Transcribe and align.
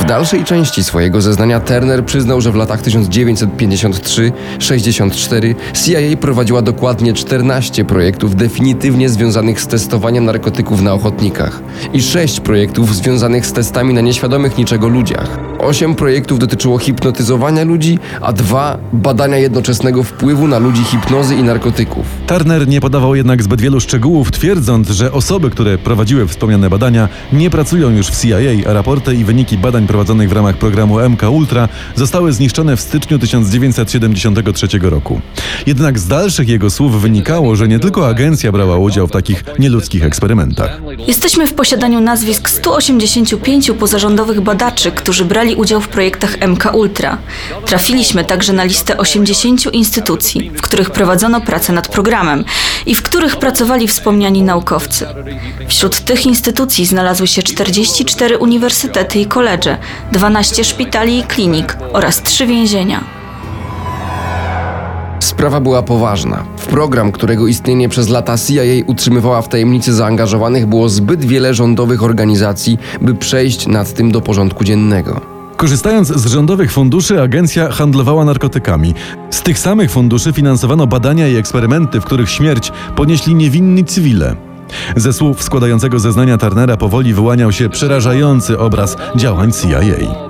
Dalszej 0.10 0.44
części 0.44 0.84
swojego 0.84 1.22
zeznania 1.22 1.60
Turner 1.60 2.06
przyznał, 2.06 2.42
że 2.42 2.52
w 2.52 2.56
latach 2.56 2.82
1953-64 2.82 5.56
CIA 5.74 6.18
prowadziła 6.18 6.62
dokładnie 6.62 7.14
14 7.14 7.86
projektów 7.86 8.36
definitywnie 8.36 9.10
związanych 9.10 9.62
z 9.62 9.68
testowaniem 9.68 10.26
narkotyków 10.26 10.82
na 10.82 10.94
ochotnikach 10.94 11.62
i 11.94 12.02
6 12.02 12.40
projektów 12.40 12.96
związanych 12.96 13.46
z 13.46 13.54
testami 13.54 13.94
na 13.94 14.02
nieświadomych 14.02 14.58
niczego 14.58 14.88
ludziach. 14.88 15.40
8 15.60 15.96
projektów 15.96 16.40
dotyczyło 16.40 16.78
hipnotyzowania 16.78 17.64
ludzi, 17.64 18.00
a 18.22 18.34
2 18.34 18.78
badania 18.94 19.38
jednoczesnego 19.38 20.04
wpływu 20.04 20.48
na 20.48 20.60
ludzi 20.60 20.84
hipnozy 20.84 21.36
i 21.36 21.44
narkotyków. 21.44 22.06
Turner 22.28 22.68
nie 22.68 22.82
podawał 22.82 23.16
jednak 23.16 23.44
zbyt 23.44 23.62
wielu 23.62 23.80
szczegółów, 23.80 24.32
twierdząc, 24.32 24.90
że 24.90 25.12
osoby, 25.12 25.50
które 25.50 25.78
prowadziły 25.78 26.28
wspomniane 26.28 26.70
badania, 26.70 27.10
nie 27.34 27.50
pracują 27.50 27.90
już 27.90 28.08
w 28.08 28.22
CIA, 28.22 28.70
a 28.70 28.74
raporty 28.74 29.16
i 29.16 29.24
wyniki 29.24 29.58
badań 29.58 29.88
prowadzonych 29.88 29.99
w 30.06 30.32
ramach 30.32 30.58
programu 30.58 31.00
MK 31.10 31.24
Ultra 31.32 31.70
zostały 31.96 32.34
zniszczone 32.34 32.78
w 32.78 32.82
styczniu 32.82 33.20
1973 33.20 34.68
roku. 34.82 35.22
Jednak 35.68 36.00
z 36.00 36.08
dalszych 36.08 36.48
jego 36.48 36.70
słów 36.70 37.02
wynikało, 37.02 37.56
że 37.56 37.68
nie 37.68 37.80
tylko 37.80 38.08
agencja 38.08 38.52
brała 38.52 38.78
udział 38.78 39.08
w 39.08 39.12
takich 39.12 39.44
nieludzkich 39.60 40.04
eksperymentach. 40.04 40.82
Jesteśmy 41.08 41.48
w 41.48 41.54
posiadaniu 41.54 42.02
nazwisk 42.02 42.50
185 42.50 43.72
pozarządowych 43.80 44.42
badaczy, 44.42 44.92
którzy 44.92 45.26
brali 45.26 45.56
udział 45.56 45.82
w 45.82 45.88
projektach 45.88 46.38
MK 46.48 46.74
Ultra. 46.74 47.18
Trafiliśmy 47.66 48.26
także 48.26 48.54
na 48.54 48.64
listę 48.64 48.98
80 48.98 49.74
instytucji, 49.74 50.52
w 50.56 50.62
których 50.62 50.92
prowadzono 50.92 51.42
pracę 51.42 51.74
nad 51.74 51.88
programem 51.88 52.46
i 52.86 52.96
w 52.96 53.02
których 53.02 53.36
pracowali 53.36 53.88
wspomniani 53.88 54.44
naukowcy. 54.44 55.06
Wśród 55.68 56.00
tych 56.00 56.26
instytucji 56.26 56.86
znalazły 56.86 57.28
się 57.28 57.44
44 57.44 58.38
uniwersytety 58.38 59.20
i 59.20 59.26
koledże, 59.26 59.78
12 60.12 60.64
szpitali 60.64 61.20
i 61.20 61.24
klinik 61.24 61.78
oraz 61.94 62.22
3 62.22 62.48
więzienia. 62.48 63.04
Sprawa 65.20 65.60
była 65.60 65.84
poważna. 65.84 66.44
W 66.58 66.68
program, 66.68 67.12
którego 67.12 67.48
istnienie 67.48 67.90
przez 67.90 68.10
lata 68.10 68.38
CIA 68.38 68.62
utrzymywała 68.88 69.42
w 69.42 69.50
tajemnicy 69.50 69.94
zaangażowanych, 69.94 70.66
było 70.66 70.90
zbyt 70.90 71.26
wiele 71.26 71.54
rządowych 71.54 72.04
organizacji, 72.04 72.78
by 73.02 73.16
przejść 73.16 73.68
nad 73.68 73.94
tym 73.94 74.12
do 74.12 74.22
porządku 74.22 74.64
dziennego. 74.64 75.22
Korzystając 75.58 76.08
z 76.08 76.26
rządowych 76.26 76.72
funduszy, 76.72 77.22
agencja 77.22 77.72
handlowała 77.72 78.26
narkotykami. 78.26 78.94
Z 79.30 79.42
tych 79.42 79.60
samych 79.60 79.92
funduszy 79.92 80.34
finansowano 80.34 80.88
badania 80.88 81.28
i 81.28 81.36
eksperymenty, 81.36 82.02
w 82.02 82.06
których 82.06 82.30
śmierć 82.30 82.72
ponieśli 82.96 83.36
niewinni 83.36 83.86
cywile. 83.86 84.49
Ze 84.96 85.14
słów 85.14 85.44
składającego 85.44 86.00
zeznania 86.00 86.38
Turnera 86.38 86.78
powoli 86.78 87.14
wyłaniał 87.14 87.52
się 87.52 87.70
przerażający 87.70 88.60
obraz 88.60 88.98
działań 89.16 89.52
CIA. 89.52 90.30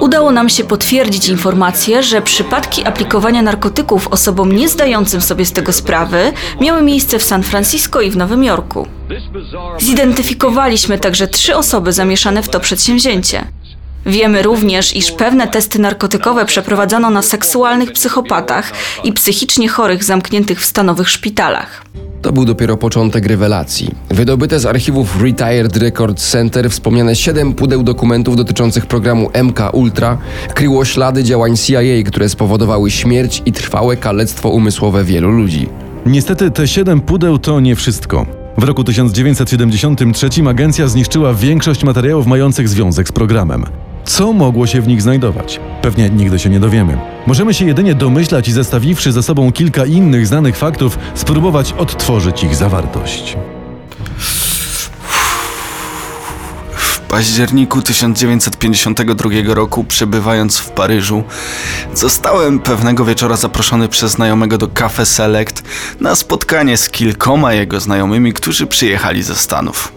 Udało 0.00 0.32
nam 0.32 0.48
się 0.48 0.64
potwierdzić 0.64 1.28
informację, 1.28 2.02
że 2.02 2.22
przypadki 2.22 2.84
aplikowania 2.84 3.42
narkotyków 3.42 4.08
osobom 4.08 4.52
nie 4.52 4.68
zdającym 4.68 5.20
sobie 5.20 5.44
z 5.44 5.52
tego 5.52 5.72
sprawy 5.72 6.32
miały 6.60 6.82
miejsce 6.82 7.18
w 7.18 7.22
San 7.22 7.42
Francisco 7.42 8.00
i 8.00 8.10
w 8.10 8.16
Nowym 8.16 8.44
Jorku. 8.44 8.86
Zidentyfikowaliśmy 9.78 10.98
także 10.98 11.28
trzy 11.28 11.56
osoby 11.56 11.92
zamieszane 11.92 12.42
w 12.42 12.48
to 12.48 12.60
przedsięwzięcie. 12.60 13.44
Wiemy 14.06 14.42
również, 14.42 14.96
iż 14.96 15.12
pewne 15.12 15.48
testy 15.48 15.78
narkotykowe 15.78 16.44
przeprowadzono 16.44 17.10
na 17.10 17.22
seksualnych 17.22 17.92
psychopatach 17.92 18.72
i 19.04 19.12
psychicznie 19.12 19.68
chorych 19.68 20.04
zamkniętych 20.04 20.60
w 20.60 20.64
stanowych 20.64 21.10
szpitalach. 21.10 21.82
To 22.22 22.32
był 22.32 22.44
dopiero 22.44 22.76
początek 22.76 23.26
rewelacji. 23.26 23.90
Wydobyte 24.08 24.60
z 24.60 24.66
archiwów 24.66 25.22
Retired 25.22 25.76
Records 25.76 26.30
Center 26.30 26.70
wspomniane 26.70 27.16
7 27.16 27.54
pudeł 27.54 27.82
dokumentów 27.82 28.36
dotyczących 28.36 28.86
programu 28.86 29.30
MK 29.44 29.60
Ultra 29.72 30.18
kryło 30.54 30.84
ślady 30.84 31.24
działań 31.24 31.56
CIA, 31.56 31.80
które 32.06 32.28
spowodowały 32.28 32.90
śmierć 32.90 33.42
i 33.46 33.52
trwałe 33.52 33.96
kalectwo 33.96 34.48
umysłowe 34.48 35.04
wielu 35.04 35.30
ludzi. 35.30 35.68
Niestety 36.06 36.50
te 36.50 36.68
siedem 36.68 37.00
pudeł 37.00 37.38
to 37.38 37.60
nie 37.60 37.76
wszystko. 37.76 38.26
W 38.58 38.62
roku 38.62 38.84
1973 38.84 40.28
agencja 40.48 40.88
zniszczyła 40.88 41.34
większość 41.34 41.84
materiałów 41.84 42.26
mających 42.26 42.68
związek 42.68 43.08
z 43.08 43.12
programem. 43.12 43.64
Co 44.04 44.32
mogło 44.32 44.66
się 44.66 44.80
w 44.80 44.88
nich 44.88 45.02
znajdować? 45.02 45.60
Pewnie 45.82 46.10
nigdy 46.10 46.38
się 46.38 46.50
nie 46.50 46.60
dowiemy. 46.60 46.98
Możemy 47.26 47.54
się 47.54 47.66
jedynie 47.66 47.94
domyślać 47.94 48.48
i 48.48 48.52
zestawiwszy 48.52 49.12
ze 49.12 49.22
sobą 49.22 49.52
kilka 49.52 49.86
innych 49.86 50.26
znanych 50.26 50.56
faktów, 50.56 50.98
spróbować 51.14 51.72
odtworzyć 51.72 52.44
ich 52.44 52.56
zawartość. 52.56 53.36
W 56.72 57.00
październiku 57.00 57.82
1952 57.82 59.30
roku, 59.54 59.84
przebywając 59.84 60.58
w 60.58 60.70
Paryżu, 60.70 61.22
zostałem 61.94 62.60
pewnego 62.60 63.04
wieczora 63.04 63.36
zaproszony 63.36 63.88
przez 63.88 64.12
znajomego 64.12 64.58
do 64.58 64.68
Cafe 64.68 65.06
Select 65.06 65.62
na 66.00 66.16
spotkanie 66.16 66.76
z 66.76 66.90
kilkoma 66.90 67.52
jego 67.54 67.80
znajomymi, 67.80 68.32
którzy 68.32 68.66
przyjechali 68.66 69.22
ze 69.22 69.34
Stanów. 69.34 69.92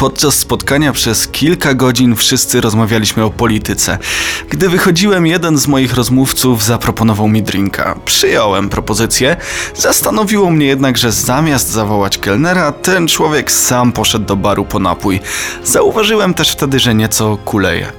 Podczas 0.00 0.34
spotkania 0.34 0.92
przez 0.92 1.28
kilka 1.28 1.74
godzin 1.74 2.16
wszyscy 2.16 2.60
rozmawialiśmy 2.60 3.24
o 3.24 3.30
polityce. 3.30 3.98
Gdy 4.50 4.68
wychodziłem, 4.68 5.26
jeden 5.26 5.58
z 5.58 5.66
moich 5.66 5.94
rozmówców 5.94 6.64
zaproponował 6.64 7.28
mi 7.28 7.42
drinka. 7.42 7.98
Przyjąłem 8.04 8.68
propozycję. 8.68 9.36
Zastanowiło 9.74 10.50
mnie 10.50 10.66
jednak, 10.66 10.98
że 10.98 11.12
zamiast 11.12 11.68
zawołać 11.68 12.18
kelnera, 12.18 12.72
ten 12.72 13.08
człowiek 13.08 13.52
sam 13.52 13.92
poszedł 13.92 14.24
do 14.24 14.36
baru 14.36 14.64
po 14.64 14.78
napój. 14.78 15.20
Zauważyłem 15.64 16.34
też 16.34 16.50
wtedy, 16.52 16.78
że 16.78 16.94
nieco 16.94 17.36
kuleje. 17.44 17.92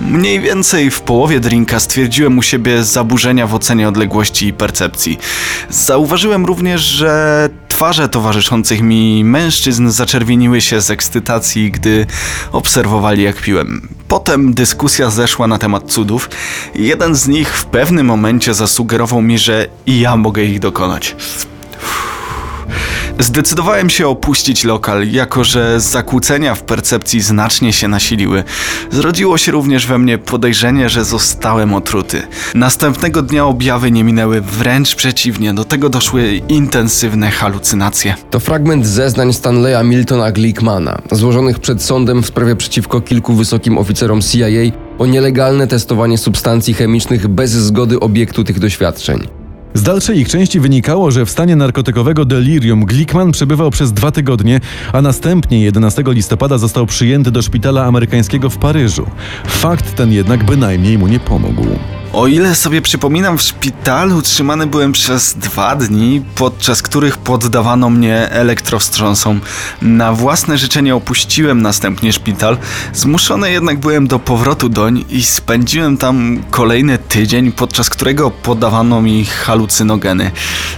Mniej 0.00 0.40
więcej 0.40 0.90
w 0.90 1.00
połowie 1.00 1.40
drinka 1.40 1.80
stwierdziłem 1.80 2.38
u 2.38 2.42
siebie 2.42 2.84
zaburzenia 2.84 3.46
w 3.46 3.54
ocenie 3.54 3.88
odległości 3.88 4.46
i 4.46 4.52
percepcji. 4.52 5.18
Zauważyłem 5.70 6.46
również, 6.46 6.80
że 6.80 7.48
Twarze 7.78 8.08
towarzyszących 8.08 8.80
mi 8.80 9.24
mężczyzn 9.24 9.90
zaczerwieniły 9.90 10.60
się 10.60 10.80
z 10.80 10.90
ekscytacji, 10.90 11.70
gdy 11.70 12.06
obserwowali 12.52 13.22
jak 13.22 13.36
piłem. 13.36 13.88
Potem 14.08 14.54
dyskusja 14.54 15.10
zeszła 15.10 15.46
na 15.46 15.58
temat 15.58 15.92
cudów. 15.92 16.30
Jeden 16.74 17.14
z 17.14 17.28
nich 17.28 17.56
w 17.56 17.64
pewnym 17.64 18.06
momencie 18.06 18.54
zasugerował 18.54 19.22
mi, 19.22 19.38
że 19.38 19.66
i 19.86 20.00
ja 20.00 20.16
mogę 20.16 20.44
ich 20.44 20.60
dokonać. 20.60 21.16
Zdecydowałem 23.20 23.90
się 23.90 24.08
opuścić 24.08 24.64
lokal, 24.64 25.10
jako 25.10 25.44
że 25.44 25.80
zakłócenia 25.80 26.54
w 26.54 26.62
percepcji 26.62 27.20
znacznie 27.20 27.72
się 27.72 27.88
nasiliły. 27.88 28.44
Zrodziło 28.90 29.38
się 29.38 29.52
również 29.52 29.86
we 29.86 29.98
mnie 29.98 30.18
podejrzenie, 30.18 30.88
że 30.88 31.04
zostałem 31.04 31.74
otruty. 31.74 32.22
Następnego 32.54 33.22
dnia 33.22 33.46
objawy 33.46 33.90
nie 33.90 34.04
minęły, 34.04 34.40
wręcz 34.40 34.94
przeciwnie, 34.94 35.54
do 35.54 35.64
tego 35.64 35.88
doszły 35.88 36.40
intensywne 36.48 37.30
halucynacje. 37.30 38.14
To 38.30 38.40
fragment 38.40 38.86
zeznań 38.86 39.32
Stanleya 39.32 39.84
Miltona 39.84 40.32
Glickmana, 40.32 40.98
złożonych 41.12 41.58
przed 41.58 41.82
sądem 41.82 42.22
w 42.22 42.26
sprawie 42.26 42.56
przeciwko 42.56 43.00
kilku 43.00 43.34
wysokim 43.34 43.78
oficerom 43.78 44.22
CIA 44.22 44.46
o 44.98 45.06
nielegalne 45.06 45.66
testowanie 45.66 46.18
substancji 46.18 46.74
chemicznych 46.74 47.28
bez 47.28 47.50
zgody 47.50 48.00
obiektu 48.00 48.44
tych 48.44 48.58
doświadczeń. 48.58 49.37
Z 49.74 49.82
dalszej 49.82 50.18
ich 50.18 50.28
części 50.28 50.60
wynikało, 50.60 51.10
że 51.10 51.26
w 51.26 51.30
stanie 51.30 51.56
narkotykowego 51.56 52.24
delirium 52.24 52.84
Glickman 52.84 53.32
przebywał 53.32 53.70
przez 53.70 53.92
dwa 53.92 54.10
tygodnie, 54.10 54.60
a 54.92 55.02
następnie 55.02 55.60
11 55.60 56.02
listopada 56.06 56.58
został 56.58 56.86
przyjęty 56.86 57.30
do 57.30 57.42
szpitala 57.42 57.84
amerykańskiego 57.84 58.50
w 58.50 58.58
Paryżu. 58.58 59.06
Fakt 59.46 59.94
ten 59.94 60.12
jednak 60.12 60.44
bynajmniej 60.44 60.98
mu 60.98 61.06
nie 61.06 61.20
pomógł. 61.20 61.66
O 62.12 62.26
ile 62.26 62.54
sobie 62.54 62.82
przypominam, 62.82 63.38
w 63.38 63.42
szpitalu 63.42 64.22
trzymany 64.22 64.66
byłem 64.66 64.92
przez 64.92 65.34
dwa 65.34 65.76
dni, 65.76 66.24
podczas 66.34 66.82
których 66.82 67.16
poddawano 67.16 67.90
mnie 67.90 68.30
elektrowstrząsom. 68.30 69.40
Na 69.82 70.12
własne 70.12 70.58
życzenie 70.58 70.94
opuściłem 70.94 71.62
następnie 71.62 72.12
szpital, 72.12 72.58
zmuszony 72.92 73.50
jednak 73.50 73.78
byłem 73.78 74.06
do 74.06 74.18
powrotu 74.18 74.68
doń 74.68 75.04
i 75.10 75.22
spędziłem 75.22 75.96
tam 75.96 76.42
kolejny 76.50 76.98
tydzień, 76.98 77.52
podczas 77.52 77.90
którego 77.90 78.30
podawano 78.30 79.02
mi 79.02 79.24
halucynogeny. 79.24 80.30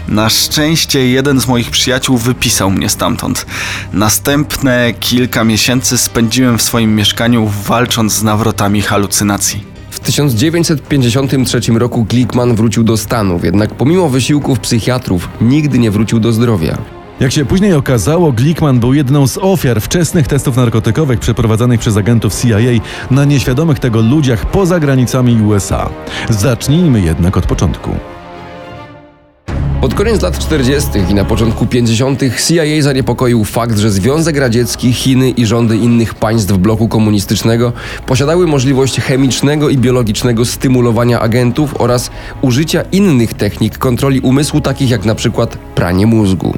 Na 0.08 0.30
szczęście 0.30 1.08
jeden 1.08 1.40
z 1.40 1.46
moich 1.46 1.70
przyjaciół 1.70 2.18
wypisał 2.18 2.70
mnie 2.70 2.88
stamtąd. 2.88 3.46
Następne 3.92 4.92
kilka 5.00 5.44
miesięcy 5.44 5.98
spędziłem 5.98 6.58
w 6.58 6.62
swoim 6.62 6.94
mieszkaniu 6.96 7.50
walcząc 7.64 8.12
z 8.12 8.22
nawrotami 8.22 8.82
halucynacji. 8.82 9.79
W 10.00 10.06
1953 10.06 11.60
roku 11.72 12.04
Glickman 12.04 12.54
wrócił 12.54 12.84
do 12.84 12.96
Stanów, 12.96 13.44
jednak 13.44 13.74
pomimo 13.74 14.08
wysiłków 14.08 14.60
psychiatrów 14.60 15.28
nigdy 15.40 15.78
nie 15.78 15.90
wrócił 15.90 16.20
do 16.20 16.32
zdrowia. 16.32 16.78
Jak 17.20 17.32
się 17.32 17.44
później 17.44 17.74
okazało, 17.74 18.32
Glickman 18.32 18.80
był 18.80 18.94
jedną 18.94 19.26
z 19.26 19.38
ofiar 19.38 19.80
wczesnych 19.80 20.26
testów 20.26 20.56
narkotykowych 20.56 21.20
przeprowadzanych 21.20 21.80
przez 21.80 21.96
agentów 21.96 22.34
CIA 22.34 22.58
na 23.10 23.24
nieświadomych 23.24 23.78
tego 23.78 24.00
ludziach 24.00 24.46
poza 24.46 24.80
granicami 24.80 25.42
USA. 25.42 25.90
Zacznijmy 26.30 27.00
jednak 27.00 27.36
od 27.36 27.46
początku. 27.46 27.90
Pod 29.80 29.94
koniec 29.94 30.22
lat 30.22 30.38
40. 30.38 30.90
i 31.10 31.14
na 31.14 31.24
początku 31.24 31.66
50. 31.66 32.20
CIA 32.46 32.82
zaniepokoił 32.82 33.44
fakt, 33.44 33.78
że 33.78 33.90
Związek 33.90 34.36
Radziecki, 34.36 34.92
Chiny 34.92 35.30
i 35.30 35.46
rządy 35.46 35.76
innych 35.76 36.14
państw 36.14 36.52
bloku 36.52 36.88
komunistycznego 36.88 37.72
posiadały 38.06 38.46
możliwość 38.46 39.00
chemicznego 39.00 39.68
i 39.68 39.78
biologicznego 39.78 40.44
stymulowania 40.44 41.20
agentów 41.20 41.80
oraz 41.80 42.10
użycia 42.42 42.82
innych 42.92 43.34
technik 43.34 43.78
kontroli 43.78 44.20
umysłu, 44.20 44.60
takich 44.60 44.90
jak 44.90 45.04
na 45.04 45.14
przykład 45.14 45.56
pranie 45.74 46.06
mózgu. 46.06 46.54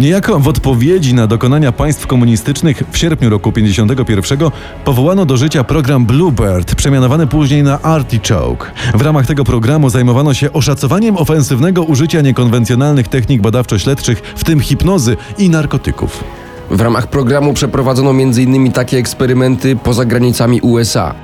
Niejako 0.00 0.40
w 0.40 0.48
odpowiedzi 0.48 1.14
na 1.14 1.26
dokonania 1.26 1.72
państw 1.72 2.06
komunistycznych 2.06 2.82
w 2.90 2.98
sierpniu 2.98 3.30
roku 3.30 3.52
51 3.52 4.38
powołano 4.84 5.26
do 5.26 5.36
życia 5.36 5.64
program 5.64 6.06
Bluebird, 6.06 6.74
przemianowany 6.74 7.26
później 7.26 7.62
na 7.62 7.82
Artichoke. 7.82 8.70
W 8.94 9.00
ramach 9.00 9.26
tego 9.26 9.44
programu 9.44 9.90
zajmowano 9.90 10.34
się 10.34 10.52
oszacowaniem 10.52 11.16
ofensywnego 11.16 11.82
użycia 11.82 12.20
niekonwencjonalnych 12.20 13.08
technik 13.08 13.42
badawczo-śledczych, 13.42 14.22
w 14.36 14.44
tym 14.44 14.60
hipnozy 14.60 15.16
i 15.38 15.50
narkotyków. 15.50 16.24
W 16.70 16.80
ramach 16.80 17.06
programu 17.06 17.52
przeprowadzono 17.52 18.10
m.in. 18.10 18.72
takie 18.72 18.98
eksperymenty 18.98 19.76
poza 19.76 20.04
granicami 20.04 20.60
USA. 20.60 21.14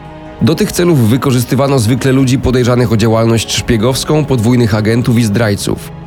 Do 0.42 0.54
tych 0.54 0.72
celów 0.72 1.08
wykorzystywano 1.08 1.78
zwykle 1.78 2.12
ludzi 2.12 2.38
podejrzanych 2.38 2.92
o 2.92 2.96
działalność 2.96 3.56
szpiegowską, 3.56 4.24
podwójnych 4.24 4.74
agentów 4.74 5.18
i 5.18 5.24
zdrajców. 5.24 6.03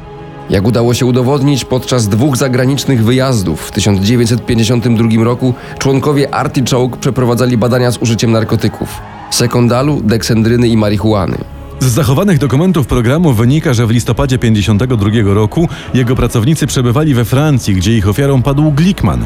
Jak 0.50 0.68
udało 0.68 0.94
się 0.94 1.06
udowodnić, 1.06 1.66
podczas 1.66 2.08
dwóch 2.08 2.38
zagranicznych 2.38 3.04
wyjazdów 3.04 3.62
w 3.62 3.72
1952 3.72 5.24
roku 5.24 5.54
członkowie 5.80 6.36
Artichoke 6.36 6.98
przeprowadzali 6.98 7.58
badania 7.58 7.92
z 7.92 7.98
użyciem 7.98 8.32
narkotyków 8.32 8.90
sekondalu, 9.32 10.02
deksendryny 10.04 10.68
i 10.68 10.78
marihuany. 10.78 11.38
Z 11.80 11.86
zachowanych 11.86 12.38
dokumentów 12.38 12.88
programu 12.88 13.34
wynika, 13.34 13.74
że 13.74 13.88
w 13.88 13.92
listopadzie 13.92 14.38
52 14.38 15.10
roku 15.24 15.70
jego 15.94 16.16
pracownicy 16.16 16.68
przebywali 16.68 17.14
we 17.14 17.26
Francji, 17.26 17.76
gdzie 17.76 17.98
ich 17.98 18.08
ofiarą 18.08 18.42
padł 18.42 18.72
Glickman. 18.72 19.26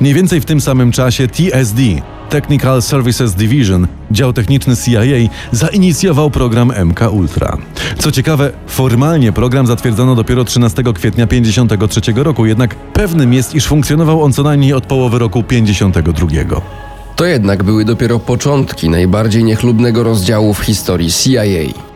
Mniej 0.00 0.14
więcej 0.14 0.40
w 0.40 0.44
tym 0.44 0.60
samym 0.60 0.92
czasie 0.92 1.28
TSD, 1.28 1.82
Technical 2.30 2.82
Services 2.82 3.34
Division, 3.34 3.86
dział 4.10 4.32
techniczny 4.32 4.76
CIA, 4.76 5.30
zainicjował 5.52 6.30
program 6.30 6.72
MK 6.84 7.00
Ultra. 7.12 7.56
Co 7.98 8.12
ciekawe, 8.12 8.52
formalnie 8.66 9.32
program 9.32 9.66
zatwierdzono 9.66 10.14
dopiero 10.14 10.44
13 10.44 10.82
kwietnia 10.94 11.26
1953 11.26 12.12
roku, 12.16 12.46
jednak 12.46 12.74
pewnym 12.74 13.32
jest, 13.32 13.54
iż 13.54 13.66
funkcjonował 13.66 14.22
on 14.22 14.32
co 14.32 14.42
najmniej 14.42 14.72
od 14.72 14.86
połowy 14.86 15.18
roku 15.18 15.42
1952. 15.42 16.60
To 17.16 17.24
jednak 17.24 17.62
były 17.62 17.84
dopiero 17.84 18.18
początki 18.18 18.90
najbardziej 18.90 19.44
niechlubnego 19.44 20.02
rozdziału 20.02 20.54
w 20.54 20.58
historii 20.58 21.12
CIA. 21.12 21.89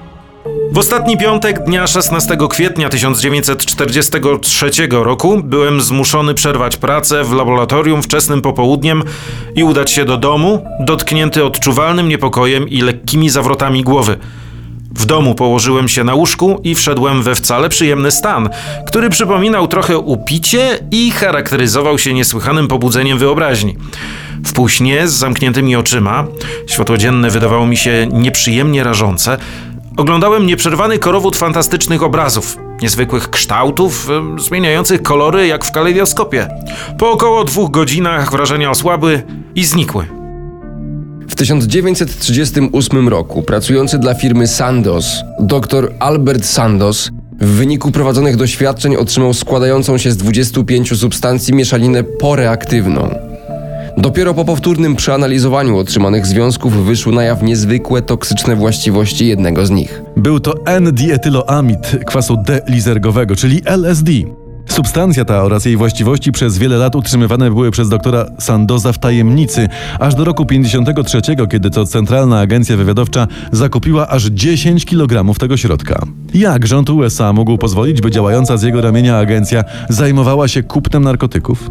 W 0.72 0.78
ostatni 0.78 1.18
piątek 1.18 1.64
dnia 1.64 1.86
16 1.86 2.36
kwietnia 2.50 2.88
1943 2.88 4.70
roku 4.90 5.40
byłem 5.44 5.80
zmuszony 5.80 6.34
przerwać 6.34 6.76
pracę 6.76 7.24
w 7.24 7.32
laboratorium 7.32 8.02
wczesnym 8.02 8.42
popołudniem 8.42 9.02
i 9.54 9.64
udać 9.64 9.90
się 9.90 10.04
do 10.04 10.16
domu, 10.16 10.64
dotknięty 10.80 11.44
odczuwalnym 11.44 12.08
niepokojem 12.08 12.68
i 12.68 12.80
lekkimi 12.80 13.30
zawrotami 13.30 13.82
głowy. 13.82 14.18
W 14.90 15.06
domu 15.06 15.34
położyłem 15.34 15.88
się 15.88 16.04
na 16.04 16.14
łóżku 16.14 16.60
i 16.64 16.74
wszedłem 16.74 17.22
we 17.22 17.34
wcale 17.34 17.68
przyjemny 17.68 18.10
stan, 18.10 18.48
który 18.86 19.10
przypominał 19.10 19.68
trochę 19.68 19.98
upicie 19.98 20.78
i 20.90 21.10
charakteryzował 21.10 21.98
się 21.98 22.14
niesłychanym 22.14 22.68
pobudzeniem 22.68 23.18
wyobraźni. 23.18 23.76
W 24.44 24.52
półśnie 24.52 25.08
z 25.08 25.12
zamkniętymi 25.12 25.76
oczyma, 25.76 26.26
światło 26.66 26.96
dzienne 26.96 27.30
wydawało 27.30 27.66
mi 27.66 27.76
się 27.76 28.08
nieprzyjemnie 28.12 28.84
rażące, 28.84 29.38
Oglądałem 29.96 30.46
nieprzerwany 30.46 30.98
korowód 30.98 31.36
fantastycznych 31.36 32.02
obrazów, 32.02 32.56
niezwykłych 32.82 33.30
kształtów, 33.30 34.08
zmieniających 34.38 35.02
kolory 35.02 35.46
jak 35.46 35.64
w 35.64 35.72
kalejdoskopie. 35.72 36.48
Po 36.98 37.10
około 37.10 37.44
dwóch 37.44 37.70
godzinach 37.70 38.30
wrażenia 38.30 38.70
osłabły 38.70 39.22
i 39.54 39.64
znikły. 39.64 40.06
W 41.28 41.34
1938 41.34 43.08
roku 43.08 43.42
pracujący 43.42 43.98
dla 43.98 44.14
firmy 44.14 44.46
Sandoz, 44.46 45.06
dr 45.40 45.92
Albert 45.98 46.44
Sandoz, 46.44 47.10
w 47.40 47.46
wyniku 47.46 47.90
prowadzonych 47.90 48.36
doświadczeń 48.36 48.96
otrzymał 48.96 49.34
składającą 49.34 49.98
się 49.98 50.10
z 50.10 50.16
25 50.16 50.98
substancji 50.98 51.54
mieszaninę 51.54 52.04
poreaktywną. 52.04 53.33
Dopiero 53.96 54.34
po 54.34 54.44
powtórnym 54.44 54.96
przeanalizowaniu 54.96 55.78
otrzymanych 55.78 56.26
związków 56.26 56.86
wyszły 56.86 57.12
na 57.12 57.22
jaw 57.22 57.42
niezwykłe 57.42 58.02
toksyczne 58.02 58.56
właściwości 58.56 59.26
jednego 59.26 59.66
z 59.66 59.70
nich. 59.70 60.02
Był 60.16 60.40
to 60.40 60.54
N-dietyloamid 60.66 61.98
kwasu 62.06 62.36
D-lizergowego, 62.36 63.36
czyli 63.36 63.62
LSD. 63.64 64.12
Substancja 64.66 65.24
ta 65.24 65.42
oraz 65.42 65.64
jej 65.64 65.76
właściwości 65.76 66.32
przez 66.32 66.58
wiele 66.58 66.76
lat 66.76 66.96
utrzymywane 66.96 67.50
były 67.50 67.70
przez 67.70 67.88
doktora 67.88 68.26
Sandoza 68.38 68.92
w 68.92 68.98
tajemnicy, 68.98 69.68
aż 70.00 70.14
do 70.14 70.24
roku 70.24 70.46
53, 70.46 71.20
kiedy 71.50 71.70
to 71.70 71.86
Centralna 71.86 72.40
Agencja 72.40 72.76
Wywiadowcza 72.76 73.26
zakupiła 73.52 74.08
aż 74.08 74.24
10 74.24 74.84
kg 74.84 75.38
tego 75.38 75.56
środka. 75.56 76.06
Jak 76.34 76.66
rząd 76.66 76.90
USA 76.90 77.32
mógł 77.32 77.58
pozwolić, 77.58 78.00
by 78.00 78.10
działająca 78.10 78.56
z 78.56 78.62
jego 78.62 78.80
ramienia 78.80 79.18
agencja 79.18 79.64
zajmowała 79.88 80.48
się 80.48 80.62
kupnem 80.62 81.04
narkotyków? 81.04 81.70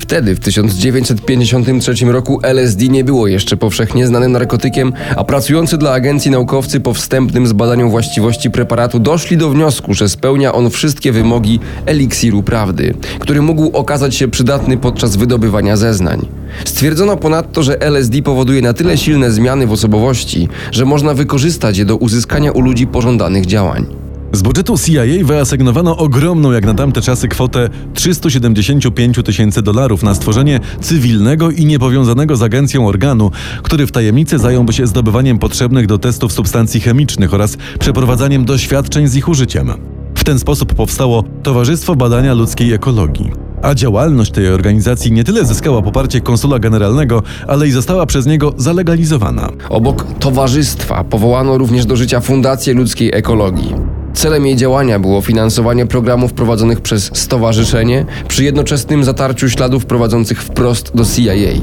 Wtedy, 0.00 0.34
w 0.34 0.40
1953 0.40 2.04
roku, 2.04 2.40
LSD 2.42 2.88
nie 2.88 3.04
było 3.04 3.26
jeszcze 3.26 3.56
powszechnie 3.56 4.06
znanym 4.06 4.32
narkotykiem, 4.32 4.92
a 5.16 5.24
pracujący 5.24 5.78
dla 5.78 5.92
agencji 5.92 6.30
naukowcy 6.30 6.80
po 6.80 6.94
wstępnym 6.94 7.46
zbadaniu 7.46 7.90
właściwości 7.90 8.50
preparatu 8.50 8.98
doszli 8.98 9.36
do 9.36 9.50
wniosku, 9.50 9.94
że 9.94 10.08
spełnia 10.08 10.52
on 10.52 10.70
wszystkie 10.70 11.12
wymogi 11.12 11.60
eliksiru 11.86 12.42
prawdy, 12.42 12.94
który 13.18 13.42
mógł 13.42 13.76
okazać 13.76 14.16
się 14.16 14.28
przydatny 14.28 14.76
podczas 14.76 15.16
wydobywania 15.16 15.76
zeznań. 15.76 16.28
Stwierdzono 16.64 17.16
ponadto, 17.16 17.62
że 17.62 17.80
LSD 17.80 18.22
powoduje 18.22 18.62
na 18.62 18.72
tyle 18.72 18.98
silne 18.98 19.30
zmiany 19.30 19.66
w 19.66 19.72
osobowości, 19.72 20.48
że 20.72 20.84
można 20.84 21.14
wykorzystać 21.14 21.78
je 21.78 21.84
do 21.84 21.96
uzyskania 21.96 22.52
u 22.52 22.60
ludzi 22.60 22.86
pożądanych 22.86 23.46
działań. 23.46 23.99
Z 24.32 24.42
budżetu 24.42 24.78
CIA 24.78 25.24
wyasygnowano 25.24 25.96
ogromną 25.96 26.52
jak 26.52 26.64
na 26.64 26.74
tamte 26.74 27.00
czasy 27.02 27.28
kwotę 27.28 27.68
375 27.94 29.16
tysięcy 29.24 29.62
dolarów 29.62 30.02
na 30.02 30.14
stworzenie 30.14 30.60
cywilnego 30.80 31.50
i 31.50 31.64
niepowiązanego 31.64 32.36
z 32.36 32.42
agencją 32.42 32.88
organu, 32.88 33.30
który 33.62 33.86
w 33.86 33.92
tajemnicy 33.92 34.38
zająłby 34.38 34.72
się 34.72 34.86
zdobywaniem 34.86 35.38
potrzebnych 35.38 35.86
do 35.86 35.98
testów 35.98 36.32
substancji 36.32 36.80
chemicznych 36.80 37.34
oraz 37.34 37.56
przeprowadzaniem 37.78 38.44
doświadczeń 38.44 39.08
z 39.08 39.16
ich 39.16 39.28
użyciem. 39.28 39.72
W 40.14 40.24
ten 40.24 40.38
sposób 40.38 40.74
powstało 40.74 41.24
Towarzystwo 41.42 41.96
Badania 41.96 42.34
Ludzkiej 42.34 42.72
Ekologii. 42.72 43.30
A 43.62 43.74
działalność 43.74 44.30
tej 44.30 44.48
organizacji 44.48 45.12
nie 45.12 45.24
tyle 45.24 45.44
zyskała 45.44 45.82
poparcie 45.82 46.20
konsula 46.20 46.58
generalnego, 46.58 47.22
ale 47.48 47.68
i 47.68 47.70
została 47.70 48.06
przez 48.06 48.26
niego 48.26 48.54
zalegalizowana. 48.56 49.48
Obok 49.68 50.06
towarzystwa 50.18 51.04
powołano 51.04 51.58
również 51.58 51.86
do 51.86 51.96
życia 51.96 52.20
Fundację 52.20 52.74
Ludzkiej 52.74 53.10
Ekologii. 53.14 53.89
Celem 54.14 54.46
jej 54.46 54.56
działania 54.56 54.98
było 54.98 55.20
finansowanie 55.20 55.86
programów 55.86 56.32
prowadzonych 56.32 56.80
przez 56.80 57.10
stowarzyszenie 57.14 58.06
przy 58.28 58.44
jednoczesnym 58.44 59.04
zatarciu 59.04 59.48
śladów 59.50 59.86
prowadzących 59.86 60.42
wprost 60.42 60.90
do 60.94 61.04
CIA. 61.04 61.60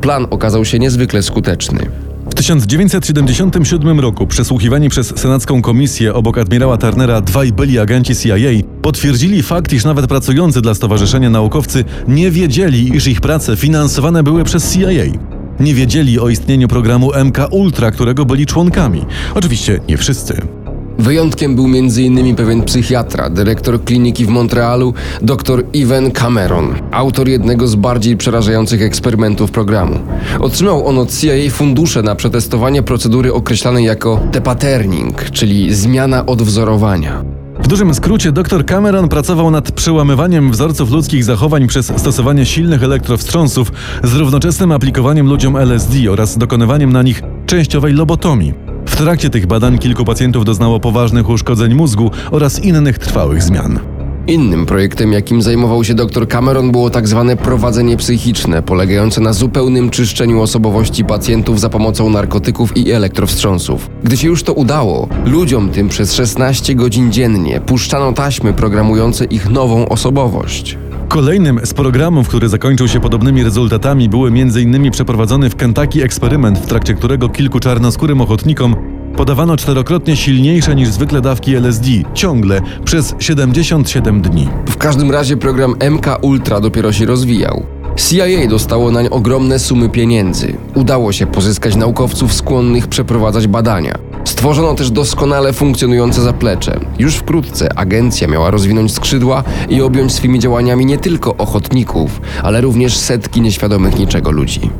Plan 0.00 0.26
okazał 0.30 0.64
się 0.64 0.78
niezwykle 0.78 1.22
skuteczny. 1.22 1.90
W 2.30 2.34
1977 2.34 4.00
roku 4.00 4.26
przesłuchiwani 4.26 4.88
przez 4.88 5.18
senacką 5.18 5.62
komisję 5.62 6.14
obok 6.14 6.38
admirała 6.38 6.76
Turnera 6.76 7.20
dwaj 7.20 7.52
byli 7.52 7.78
agenci 7.78 8.16
CIA 8.16 8.34
potwierdzili 8.82 9.42
fakt, 9.42 9.72
iż 9.72 9.84
nawet 9.84 10.06
pracujący 10.06 10.60
dla 10.60 10.74
stowarzyszenia 10.74 11.30
naukowcy 11.30 11.84
nie 12.08 12.30
wiedzieli, 12.30 12.96
iż 12.96 13.06
ich 13.06 13.20
prace 13.20 13.56
finansowane 13.56 14.22
były 14.22 14.44
przez 14.44 14.74
CIA. 14.74 14.88
Nie 15.60 15.74
wiedzieli 15.74 16.20
o 16.20 16.28
istnieniu 16.28 16.68
programu 16.68 17.10
MK 17.24 17.38
Ultra, 17.50 17.90
którego 17.90 18.24
byli 18.24 18.46
członkami. 18.46 19.04
Oczywiście 19.34 19.80
nie 19.88 19.96
wszyscy. 19.96 20.59
Wyjątkiem 21.00 21.54
był 21.54 21.64
m.in. 21.64 22.36
pewien 22.36 22.62
psychiatra, 22.62 23.30
dyrektor 23.30 23.84
kliniki 23.84 24.24
w 24.26 24.28
Montrealu, 24.28 24.94
dr 25.22 25.64
Ivan 25.72 26.10
Cameron, 26.10 26.74
autor 26.90 27.28
jednego 27.28 27.68
z 27.68 27.74
bardziej 27.74 28.16
przerażających 28.16 28.82
eksperymentów 28.82 29.50
programu. 29.50 29.98
Otrzymał 30.40 30.86
on 30.86 30.98
od 30.98 31.18
CIA 31.18 31.50
fundusze 31.50 32.02
na 32.02 32.14
przetestowanie 32.14 32.82
procedury 32.82 33.32
określanej 33.32 33.84
jako 33.84 34.20
depaterning, 34.32 35.30
czyli 35.30 35.74
zmiana 35.74 36.26
odwzorowania. 36.26 37.24
W 37.62 37.68
dużym 37.68 37.94
skrócie 37.94 38.32
dr 38.32 38.66
Cameron 38.66 39.08
pracował 39.08 39.50
nad 39.50 39.72
przełamywaniem 39.72 40.50
wzorców 40.50 40.90
ludzkich 40.90 41.24
zachowań 41.24 41.66
przez 41.66 41.92
stosowanie 41.96 42.46
silnych 42.46 42.82
elektrowstrząsów 42.82 43.72
z 44.04 44.14
równoczesnym 44.14 44.72
aplikowaniem 44.72 45.28
ludziom 45.28 45.56
LSD 45.56 46.10
oraz 46.10 46.38
dokonywaniem 46.38 46.92
na 46.92 47.02
nich 47.02 47.22
częściowej 47.46 47.92
lobotomii. 47.92 48.69
W 48.90 48.96
trakcie 48.96 49.30
tych 49.30 49.46
badań 49.46 49.78
kilku 49.78 50.04
pacjentów 50.04 50.44
doznało 50.44 50.80
poważnych 50.80 51.28
uszkodzeń 51.28 51.74
mózgu 51.74 52.10
oraz 52.30 52.64
innych 52.64 52.98
trwałych 52.98 53.42
zmian. 53.42 53.78
Innym 54.26 54.66
projektem, 54.66 55.12
jakim 55.12 55.42
zajmował 55.42 55.84
się 55.84 55.94
dr 55.94 56.28
Cameron, 56.28 56.72
było 56.72 56.90
tak 56.90 57.08
zwane 57.08 57.36
prowadzenie 57.36 57.96
psychiczne, 57.96 58.62
polegające 58.62 59.20
na 59.20 59.32
zupełnym 59.32 59.90
czyszczeniu 59.90 60.40
osobowości 60.40 61.04
pacjentów 61.04 61.60
za 61.60 61.68
pomocą 61.68 62.10
narkotyków 62.10 62.76
i 62.76 62.90
elektrowstrząsów. 62.92 63.90
Gdy 64.04 64.16
się 64.16 64.28
już 64.28 64.42
to 64.42 64.52
udało, 64.52 65.08
ludziom 65.24 65.68
tym 65.68 65.88
przez 65.88 66.14
16 66.14 66.74
godzin 66.74 67.12
dziennie 67.12 67.60
puszczano 67.60 68.12
taśmy 68.12 68.52
programujące 68.52 69.24
ich 69.24 69.50
nową 69.50 69.88
osobowość. 69.88 70.78
Kolejnym 71.10 71.60
z 71.64 71.74
programów, 71.74 72.28
który 72.28 72.48
zakończył 72.48 72.88
się 72.88 73.00
podobnymi 73.00 73.44
rezultatami, 73.44 74.08
były 74.08 74.28
m.in. 74.28 74.90
przeprowadzony 74.90 75.50
w 75.50 75.56
Kentucky 75.56 76.04
eksperyment, 76.04 76.58
w 76.58 76.66
trakcie 76.66 76.94
którego 76.94 77.28
kilku 77.28 77.60
czarnoskórym 77.60 78.20
ochotnikom 78.20 78.76
podawano 79.16 79.56
czterokrotnie 79.56 80.16
silniejsze 80.16 80.74
niż 80.74 80.88
zwykle 80.88 81.20
dawki 81.20 81.54
LSD, 81.54 81.88
ciągle, 82.14 82.60
przez 82.84 83.14
77 83.18 84.22
dni. 84.22 84.48
W 84.68 84.76
każdym 84.76 85.10
razie 85.10 85.36
program 85.36 85.74
MK 85.90 86.06
Ultra 86.22 86.60
dopiero 86.60 86.92
się 86.92 87.06
rozwijał. 87.06 87.66
CIA 87.96 88.48
dostało 88.48 88.90
nań 88.90 89.08
ogromne 89.10 89.58
sumy 89.58 89.88
pieniędzy. 89.88 90.56
Udało 90.74 91.12
się 91.12 91.26
pozyskać 91.26 91.76
naukowców 91.76 92.34
skłonnych 92.34 92.88
przeprowadzać 92.88 93.46
badania. 93.46 94.09
Stworzono 94.24 94.74
też 94.74 94.90
doskonale 94.90 95.52
funkcjonujące 95.52 96.22
zaplecze. 96.22 96.80
Już 96.98 97.14
wkrótce 97.14 97.78
agencja 97.78 98.28
miała 98.28 98.50
rozwinąć 98.50 98.94
skrzydła 98.94 99.44
i 99.68 99.82
objąć 99.82 100.12
swymi 100.12 100.38
działaniami 100.38 100.86
nie 100.86 100.98
tylko 100.98 101.36
ochotników, 101.36 102.20
ale 102.42 102.60
również 102.60 102.96
setki 102.96 103.40
nieświadomych 103.40 103.98
niczego 103.98 104.30
ludzi. 104.30 104.70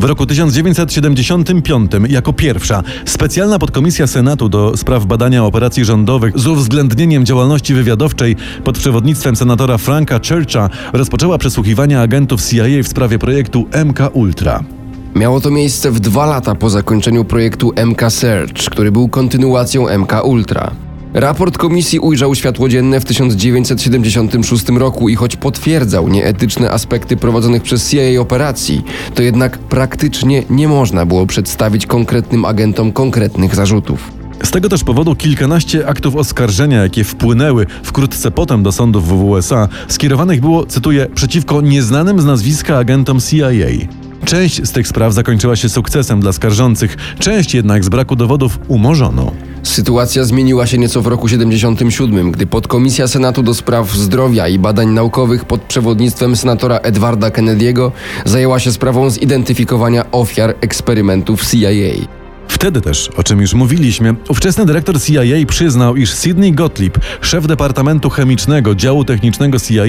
W 0.00 0.04
roku 0.04 0.26
1975 0.26 1.90
jako 2.08 2.32
pierwsza 2.32 2.82
specjalna 3.04 3.58
podkomisja 3.58 4.06
Senatu 4.06 4.48
do 4.48 4.76
spraw 4.76 5.06
badania 5.06 5.44
operacji 5.44 5.84
rządowych 5.84 6.38
z 6.38 6.46
uwzględnieniem 6.46 7.26
działalności 7.26 7.74
wywiadowczej 7.74 8.36
pod 8.64 8.78
przewodnictwem 8.78 9.36
senatora 9.36 9.78
Franka 9.78 10.20
Churcha 10.28 10.70
rozpoczęła 10.92 11.38
przesłuchiwania 11.38 12.00
agentów 12.00 12.42
CIA 12.42 12.64
w 12.82 12.88
sprawie 12.88 13.18
projektu 13.18 13.66
MK 13.84 13.98
Ultra. 14.12 14.75
Miało 15.16 15.40
to 15.40 15.50
miejsce 15.50 15.90
w 15.90 16.00
dwa 16.00 16.26
lata 16.26 16.54
po 16.54 16.70
zakończeniu 16.70 17.24
projektu 17.24 17.72
MK 17.86 18.10
Search, 18.10 18.70
który 18.70 18.92
był 18.92 19.08
kontynuacją 19.08 19.98
MK 19.98 20.24
Ultra. 20.24 20.70
Raport 21.14 21.58
komisji 21.58 21.98
ujrzał 21.98 22.34
światło 22.34 22.68
dzienne 22.68 23.00
w 23.00 23.04
1976 23.04 24.68
roku 24.68 25.08
i 25.08 25.14
choć 25.14 25.36
potwierdzał 25.36 26.08
nieetyczne 26.08 26.70
aspekty 26.70 27.16
prowadzonych 27.16 27.62
przez 27.62 27.90
CIA 27.90 28.20
operacji, 28.20 28.84
to 29.14 29.22
jednak 29.22 29.58
praktycznie 29.58 30.42
nie 30.50 30.68
można 30.68 31.06
było 31.06 31.26
przedstawić 31.26 31.86
konkretnym 31.86 32.44
agentom 32.44 32.92
konkretnych 32.92 33.54
zarzutów. 33.54 34.12
Z 34.42 34.50
tego 34.50 34.68
też 34.68 34.84
powodu 34.84 35.14
kilkanaście 35.14 35.88
aktów 35.88 36.16
oskarżenia, 36.16 36.82
jakie 36.82 37.04
wpłynęły 37.04 37.66
wkrótce 37.82 38.30
potem 38.30 38.62
do 38.62 38.72
sądów 38.72 39.08
w 39.08 39.24
USA, 39.24 39.68
skierowanych 39.88 40.40
było, 40.40 40.66
cytuję, 40.66 41.06
przeciwko 41.14 41.60
nieznanym 41.60 42.20
z 42.20 42.24
nazwiska 42.24 42.76
agentom 42.76 43.20
CIA. 43.20 44.05
Część 44.26 44.62
z 44.64 44.72
tych 44.72 44.88
spraw 44.88 45.12
zakończyła 45.12 45.56
się 45.56 45.68
sukcesem 45.68 46.20
dla 46.20 46.32
skarżących, 46.32 46.96
część 47.18 47.54
jednak 47.54 47.84
z 47.84 47.88
braku 47.88 48.16
dowodów 48.16 48.58
umorzono. 48.68 49.32
Sytuacja 49.62 50.24
zmieniła 50.24 50.66
się 50.66 50.78
nieco 50.78 51.02
w 51.02 51.06
roku 51.06 51.28
77, 51.28 52.32
gdy 52.32 52.46
podkomisja 52.46 53.08
Senatu 53.08 53.42
do 53.42 53.54
spraw 53.54 53.92
zdrowia 53.92 54.48
i 54.48 54.58
badań 54.58 54.88
naukowych 54.88 55.44
pod 55.44 55.60
przewodnictwem 55.60 56.36
senatora 56.36 56.76
Edwarda 56.76 57.28
Kennedy'ego 57.28 57.90
zajęła 58.24 58.58
się 58.58 58.72
sprawą 58.72 59.10
zidentyfikowania 59.10 60.10
ofiar 60.10 60.54
eksperymentów 60.60 61.50
CIA. 61.50 62.25
Wtedy 62.48 62.80
też, 62.80 63.08
o 63.16 63.22
czym 63.22 63.40
już 63.40 63.54
mówiliśmy, 63.54 64.14
ówczesny 64.28 64.66
dyrektor 64.66 65.02
CIA 65.02 65.46
przyznał, 65.48 65.96
iż 65.96 66.14
Sidney 66.14 66.52
Gottlieb, 66.52 66.98
szef 67.20 67.46
Departamentu 67.46 68.10
Chemicznego 68.10 68.74
Działu 68.74 69.04
Technicznego 69.04 69.58
CIA 69.58 69.84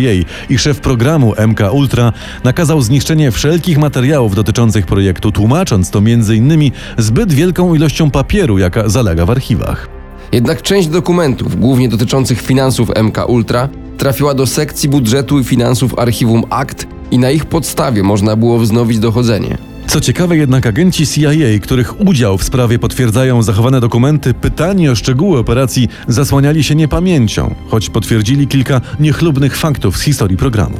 i 0.49 0.57
szef 0.57 0.79
programu 0.79 1.33
MK 1.47 1.59
Ultra, 1.73 2.13
nakazał 2.43 2.81
zniszczenie 2.81 3.31
wszelkich 3.31 3.77
materiałów 3.77 4.35
dotyczących 4.35 4.85
projektu, 4.85 5.31
tłumacząc 5.31 5.89
to 5.89 5.99
m.in. 5.99 6.71
zbyt 6.97 7.33
wielką 7.33 7.75
ilością 7.75 8.11
papieru, 8.11 8.57
jaka 8.57 8.89
zalega 8.89 9.25
w 9.25 9.29
archiwach. 9.29 9.89
Jednak 10.31 10.61
część 10.61 10.87
dokumentów, 10.87 11.59
głównie 11.59 11.89
dotyczących 11.89 12.41
finansów 12.41 12.89
MK 13.03 13.29
Ultra, 13.29 13.69
trafiła 13.97 14.33
do 14.33 14.45
sekcji 14.45 14.89
budżetu 14.89 15.39
i 15.39 15.43
finansów 15.43 15.99
archiwum 15.99 16.43
Akt 16.49 16.87
i 17.11 17.19
na 17.19 17.31
ich 17.31 17.45
podstawie 17.45 18.03
można 18.03 18.35
było 18.35 18.59
wznowić 18.59 18.99
dochodzenie. 18.99 19.57
Co 19.87 20.01
ciekawe 20.01 20.37
jednak 20.37 20.65
agenci 20.65 21.07
CIA, 21.07 21.59
których 21.61 22.01
udział 22.01 22.37
w 22.37 22.43
sprawie 22.43 22.79
potwierdzają 22.79 23.43
zachowane 23.43 23.79
dokumenty, 23.79 24.33
pytani 24.33 24.89
o 24.89 24.95
szczegóły 24.95 25.39
operacji 25.39 25.87
zasłaniali 26.07 26.63
się 26.63 26.75
niepamięcią, 26.75 27.55
choć 27.67 27.89
potwierdzili 27.89 28.47
kilka 28.47 28.81
niechlubnych 28.99 29.57
faktów 29.57 29.97
z 29.97 30.01
historii 30.01 30.37
programu. 30.37 30.77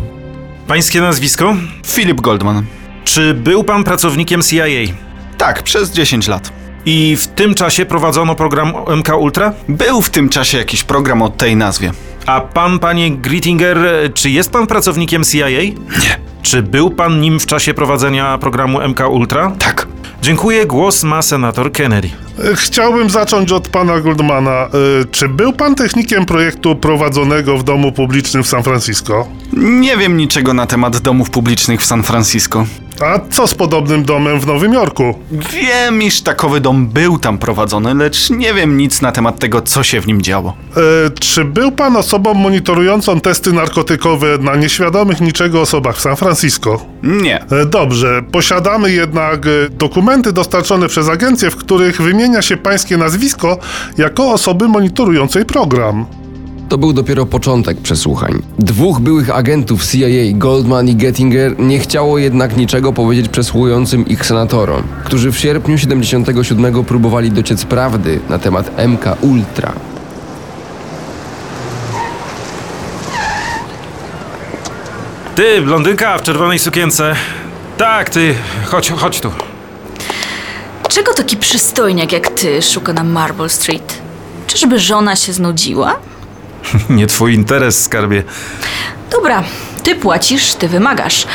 Pańskie 0.67 1.01
nazwisko? 1.01 1.55
Philip 1.85 2.21
Goldman. 2.21 2.65
Czy 3.03 3.33
był 3.33 3.63
pan 3.63 3.83
pracownikiem 3.83 4.41
CIA? 4.41 4.65
Tak, 5.37 5.63
przez 5.63 5.91
10 5.91 6.27
lat. 6.27 6.51
I 6.85 7.15
w 7.15 7.27
tym 7.27 7.55
czasie 7.55 7.85
prowadzono 7.85 8.35
program 8.35 8.73
MK 8.97 9.17
Ultra? 9.19 9.53
Był 9.69 10.01
w 10.01 10.09
tym 10.09 10.29
czasie 10.29 10.57
jakiś 10.57 10.83
program 10.83 11.21
o 11.21 11.29
tej 11.29 11.55
nazwie. 11.55 11.91
A 12.25 12.41
pan, 12.41 12.79
panie 12.79 13.11
Grittinger, 13.11 13.77
czy 14.13 14.29
jest 14.29 14.51
pan 14.51 14.67
pracownikiem 14.67 15.23
CIA? 15.23 15.47
Nie. 15.49 16.26
Czy 16.41 16.63
był 16.63 16.89
pan 16.89 17.21
nim 17.21 17.39
w 17.39 17.45
czasie 17.45 17.73
prowadzenia 17.73 18.37
programu 18.37 18.79
MK 18.87 18.99
Ultra? 19.11 19.51
Tak. 19.59 19.87
Dziękuję, 20.21 20.65
głos 20.65 21.03
ma 21.03 21.21
senator 21.21 21.71
Kennedy. 21.71 22.09
Chciałbym 22.55 23.09
zacząć 23.09 23.51
od 23.51 23.67
pana 23.67 23.99
Goldmana. 23.99 24.67
Y, 25.01 25.05
Czy 25.11 25.29
był 25.29 25.53
pan 25.53 25.75
technikiem 25.75 26.25
projektu 26.25 26.75
prowadzonego 26.75 27.57
w 27.57 27.63
domu 27.63 27.91
publicznym 27.91 28.43
w 28.43 28.47
San 28.47 28.63
Francisco? 28.63 29.27
Nie 29.53 29.97
wiem 29.97 30.17
niczego 30.17 30.53
na 30.53 30.65
temat 30.67 30.97
domów 30.97 31.29
publicznych 31.29 31.81
w 31.81 31.85
San 31.85 32.03
Francisco. 32.03 32.65
A 33.01 33.19
co 33.29 33.47
z 33.47 33.53
podobnym 33.53 34.03
domem 34.05 34.39
w 34.39 34.47
Nowym 34.47 34.73
Jorku? 34.73 35.13
Wiem, 35.31 36.01
iż 36.01 36.21
takowy 36.21 36.61
dom 36.61 36.87
był 36.87 37.19
tam 37.19 37.37
prowadzony, 37.37 37.93
lecz 37.93 38.29
nie 38.29 38.53
wiem 38.53 38.77
nic 38.77 39.01
na 39.01 39.11
temat 39.11 39.39
tego, 39.39 39.61
co 39.61 39.83
się 39.83 40.01
w 40.01 40.07
nim 40.07 40.21
działo. 40.21 40.53
Y, 41.07 41.11
Czy 41.19 41.45
był 41.45 41.71
pan 41.71 41.95
osobą 41.97 42.33
monitorującą 42.33 43.21
testy 43.21 43.53
narkotykowe 43.53 44.37
na 44.37 44.55
nieświadomych 44.55 45.21
niczego 45.21 45.61
osobach 45.61 45.97
w 45.97 46.01
San 46.01 46.15
Francisco? 46.15 46.85
Nie. 47.03 47.43
Y, 47.43 47.65
Dobrze, 47.65 48.21
posiadamy 48.31 48.91
jednak 48.91 49.45
y, 49.45 49.69
dokumenty 49.69 50.33
dostarczone 50.33 50.87
przez 50.87 51.09
agencję, 51.09 51.51
w 51.51 51.55
których 51.55 52.01
wymienia 52.01 52.17
wymienia 52.17 52.41
się 52.41 52.57
pańskie 52.57 52.97
nazwisko 52.97 53.57
jako 53.97 54.31
osoby 54.31 54.67
monitorującej 54.67 55.45
program. 55.45 56.05
To 56.69 56.77
był 56.77 56.93
dopiero 56.93 57.25
początek 57.25 57.77
przesłuchań. 57.81 58.41
Dwóch 58.59 58.99
byłych 58.99 59.35
agentów 59.35 59.85
CIA, 59.85 60.07
Goldman 60.33 60.87
i 60.87 60.95
Gettinger, 60.95 61.59
nie 61.59 61.79
chciało 61.79 62.17
jednak 62.17 62.57
niczego 62.57 62.93
powiedzieć 62.93 63.29
przesłuchującym 63.29 64.07
ich 64.07 64.25
senatorom, 64.25 64.83
którzy 65.03 65.31
w 65.31 65.37
sierpniu 65.37 65.77
77 65.77 66.85
próbowali 66.85 67.31
dociec 67.31 67.65
prawdy 67.65 68.19
na 68.29 68.39
temat 68.39 68.71
MK 68.87 69.05
Ultra. 69.21 69.73
Ty, 75.35 75.61
blondynka 75.61 76.17
w 76.17 76.21
czerwonej 76.21 76.59
sukience. 76.59 77.15
Tak, 77.77 78.09
ty, 78.09 78.35
chodź, 78.65 78.89
chodź 78.89 79.19
tu. 79.19 79.31
Czego 80.89 81.13
taki 81.13 81.37
przystojniak 81.37 82.11
jak 82.11 82.27
ty 82.29 82.61
szuka 82.61 82.93
na 82.93 83.03
Marble 83.03 83.49
Street? 83.49 84.01
Czyżby 84.47 84.79
żona 84.79 85.15
się 85.15 85.33
znudziła? 85.33 85.95
Nie 86.89 87.07
twój 87.07 87.33
interes, 87.33 87.83
skarbie. 87.83 88.23
Dobra, 89.11 89.43
ty 89.83 89.95
płacisz, 89.95 90.53
ty 90.53 90.67
wymagasz. 90.67 91.27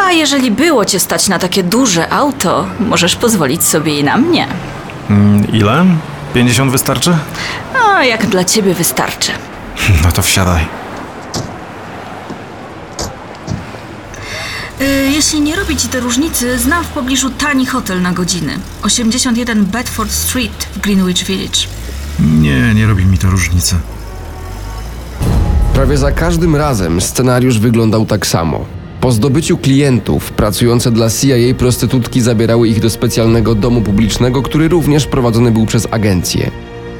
A 0.00 0.12
jeżeli 0.12 0.50
było 0.50 0.84
cię 0.84 1.00
stać 1.00 1.28
na 1.28 1.38
takie 1.38 1.62
duże 1.62 2.12
auto, 2.12 2.66
możesz 2.80 3.16
pozwolić 3.16 3.64
sobie 3.64 4.00
i 4.00 4.04
na 4.04 4.16
mnie. 4.16 4.48
Mm, 5.10 5.52
Ile? 5.52 5.84
50 6.34 6.70
wystarczy? 6.72 7.16
A 7.86 8.04
jak 8.04 8.26
dla 8.26 8.44
ciebie 8.44 8.74
wystarczy. 8.74 9.32
No 10.04 10.12
to 10.12 10.22
wsiadaj. 10.22 10.66
Y, 14.80 15.10
jeśli 15.14 15.40
nie 15.40 15.56
robi 15.56 15.76
ci 15.76 15.88
to 15.88 16.00
różnicy, 16.00 16.58
znam 16.58 16.84
w 16.84 16.88
pobliżu 16.88 17.30
tani 17.30 17.66
hotel 17.66 18.02
na 18.02 18.12
godziny. 18.12 18.58
81 18.82 19.64
Bedford 19.64 20.10
Street 20.12 20.68
w 20.76 20.80
Greenwich 20.80 21.24
Village. 21.24 21.58
Nie, 22.20 22.74
nie 22.74 22.86
robi 22.86 23.04
mi 23.06 23.18
to 23.18 23.30
różnicy. 23.30 23.76
Prawie 25.78 25.96
za 25.96 26.12
każdym 26.12 26.56
razem 26.56 27.00
scenariusz 27.00 27.58
wyglądał 27.58 28.06
tak 28.06 28.26
samo. 28.26 28.64
Po 29.00 29.12
zdobyciu 29.12 29.58
klientów, 29.58 30.32
pracujące 30.32 30.90
dla 30.90 31.10
CIA 31.10 31.54
prostytutki 31.58 32.20
zabierały 32.20 32.68
ich 32.68 32.80
do 32.80 32.90
specjalnego 32.90 33.54
domu 33.54 33.80
publicznego, 33.80 34.42
który 34.42 34.68
również 34.68 35.06
prowadzony 35.06 35.50
był 35.50 35.66
przez 35.66 35.88
agencję. 35.90 36.50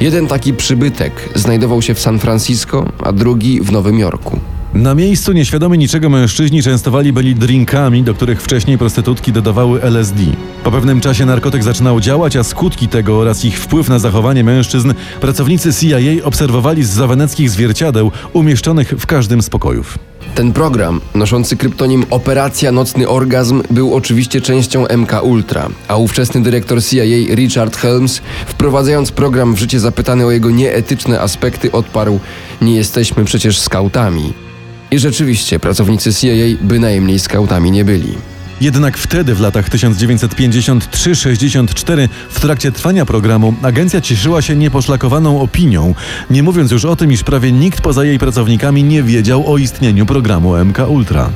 Jeden 0.01 0.27
taki 0.27 0.55
przybytek 0.55 1.13
znajdował 1.35 1.83
się 1.83 1.95
w 1.95 2.01
San 2.01 2.19
Francisco, 2.19 2.93
a 3.05 3.13
drugi 3.13 3.61
w 3.61 3.73
Nowym 3.73 3.99
Jorku. 3.99 4.41
Na 4.79 4.95
miejscu 4.95 5.33
nieświadomi 5.33 5.79
niczego 5.79 6.09
mężczyźni 6.09 6.63
częstowali 6.63 7.13
byli 7.13 7.35
drinkami, 7.35 8.03
do 8.03 8.15
których 8.15 8.43
wcześniej 8.43 8.79
prostytutki 8.79 9.33
dodawały 9.33 9.83
LSD. 9.83 10.23
Po 10.65 10.71
pewnym 10.71 11.01
czasie 11.01 11.27
narkotyk 11.27 11.63
zaczynał 11.63 12.01
działać, 12.01 12.37
a 12.37 12.45
skutki 12.45 12.89
tego 12.89 13.19
oraz 13.19 13.45
ich 13.45 13.59
wpływ 13.59 13.89
na 13.89 13.99
zachowanie 13.99 14.45
mężczyzn 14.45 14.93
pracownicy 15.21 15.75
CIA 15.75 16.25
obserwowali 16.25 16.85
z 16.85 16.89
zaweneckich 16.91 17.51
zwierciadeł 17.51 18.11
umieszczonych 18.33 18.95
w 18.99 19.07
każdym 19.07 19.43
z 19.43 19.51
pokojów. 19.51 19.99
Ten 20.35 20.53
program, 20.53 21.01
noszący 21.15 21.57
kryptonim 21.57 22.07
Operacja 22.11 22.73
Nocny 22.73 23.09
Orgazm, 23.09 23.63
był 23.71 23.95
oczywiście 23.95 24.41
częścią 24.41 24.87
MK 24.97 25.23
Ultra, 25.23 25.69
a 25.89 25.97
ówczesny 25.97 26.43
dyrektor 26.43 26.85
CIA 26.85 27.35
Richard 27.35 27.77
Helms, 27.77 28.21
wprowadzając 28.47 29.13
program 29.13 29.55
w 29.55 29.59
życie 29.59 29.81
zapytany 29.81 30.27
o 30.27 30.31
jego 30.31 30.51
nieetyczne 30.51 31.21
aspekty, 31.21 31.73
odparł: 31.73 32.21
Nie 32.61 32.77
jesteśmy 32.77 33.25
przecież 33.25 33.59
skautami. 33.59 34.48
I 34.91 34.99
rzeczywiście 34.99 35.61
pracownicy 35.61 36.15
CIA 36.15 36.57
bynajmniej 36.61 37.19
skautami 37.19 37.71
nie 37.71 37.85
byli. 37.85 38.15
Jednak 38.61 38.99
wtedy, 38.99 39.35
w 39.35 39.41
latach 39.41 39.71
1953-64, 39.71 42.09
w 42.31 42.41
trakcie 42.41 42.73
trwania 42.73 43.07
programu, 43.07 43.55
agencja 43.63 44.01
cieszyła 44.01 44.43
się 44.43 44.57
nieposzlakowaną 44.57 45.41
opinią, 45.41 45.95
nie 46.31 46.43
mówiąc 46.43 46.71
już 46.71 46.85
o 46.85 46.97
tym, 46.97 47.13
iż 47.13 47.23
prawie 47.23 47.53
nikt 47.53 47.81
poza 47.81 48.05
jej 48.05 48.19
pracownikami 48.19 48.85
nie 48.85 49.03
wiedział 49.03 49.53
o 49.53 49.59
istnieniu 49.59 50.07
programu 50.07 50.65
MK 50.65 50.79
Ultra. 50.89 51.31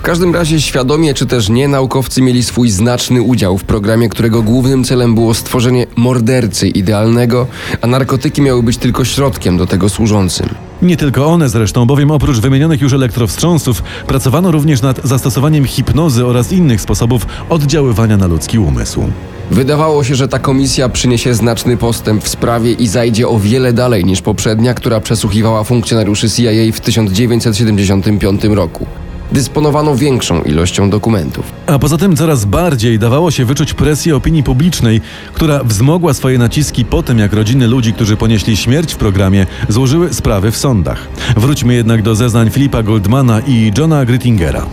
W 0.00 0.02
każdym 0.02 0.34
razie 0.34 0.60
świadomie 0.60 1.14
czy 1.14 1.26
też 1.26 1.48
nie 1.48 1.68
naukowcy 1.68 2.22
mieli 2.22 2.42
swój 2.42 2.70
znaczny 2.70 3.22
udział 3.22 3.58
w 3.58 3.64
programie, 3.64 4.08
którego 4.08 4.42
głównym 4.42 4.84
celem 4.84 5.14
było 5.14 5.34
stworzenie 5.34 5.86
mordercy 5.96 6.68
idealnego, 6.68 7.46
a 7.80 7.86
narkotyki 7.86 8.42
miały 8.42 8.62
być 8.62 8.76
tylko 8.76 9.04
środkiem 9.04 9.56
do 9.56 9.66
tego 9.66 9.88
służącym. 9.88 10.48
Nie 10.82 10.96
tylko 10.96 11.26
one 11.26 11.48
zresztą, 11.48 11.86
bowiem 11.86 12.10
oprócz 12.10 12.38
wymienionych 12.38 12.80
już 12.80 12.92
elektrowstrząsów, 12.92 13.82
pracowano 14.06 14.50
również 14.50 14.82
nad 14.82 15.00
zastosowaniem 15.04 15.64
hipnozy 15.64 16.26
oraz 16.26 16.52
innych 16.52 16.80
sposobów 16.80 17.26
oddziaływania 17.48 18.16
na 18.16 18.26
ludzki 18.26 18.58
umysł. 18.58 19.02
Wydawało 19.50 20.04
się, 20.04 20.14
że 20.14 20.28
ta 20.28 20.38
komisja 20.38 20.88
przyniesie 20.88 21.34
znaczny 21.34 21.76
postęp 21.76 22.24
w 22.24 22.28
sprawie 22.28 22.72
i 22.72 22.88
zajdzie 22.88 23.28
o 23.28 23.38
wiele 23.38 23.72
dalej 23.72 24.04
niż 24.04 24.22
poprzednia, 24.22 24.74
która 24.74 25.00
przesłuchiwała 25.00 25.64
funkcjonariuszy 25.64 26.30
CIA 26.30 26.72
w 26.72 26.80
1975 26.80 28.44
roku. 28.44 28.86
Dysponowano 29.32 29.96
większą 29.96 30.42
ilością 30.42 30.90
dokumentów. 30.90 31.52
A 31.66 31.78
poza 31.78 31.98
tym 31.98 32.16
coraz 32.16 32.44
bardziej 32.44 32.98
dawało 32.98 33.30
się 33.30 33.44
wyczuć 33.44 33.74
presję 33.74 34.16
opinii 34.16 34.42
publicznej, 34.42 35.00
która 35.32 35.64
wzmogła 35.64 36.14
swoje 36.14 36.38
naciski 36.38 36.84
po 36.84 37.02
tym, 37.02 37.18
jak 37.18 37.32
rodziny 37.32 37.66
ludzi, 37.66 37.92
którzy 37.92 38.16
ponieśli 38.16 38.56
śmierć 38.56 38.94
w 38.94 38.96
programie, 38.96 39.46
złożyły 39.68 40.14
sprawy 40.14 40.50
w 40.50 40.56
sądach. 40.56 41.08
Wróćmy 41.36 41.74
jednak 41.74 42.02
do 42.02 42.14
zeznań 42.14 42.50
Filipa 42.50 42.82
Goldmana 42.82 43.40
i 43.46 43.72
Johna 43.78 44.04
Grittingera. 44.04 44.66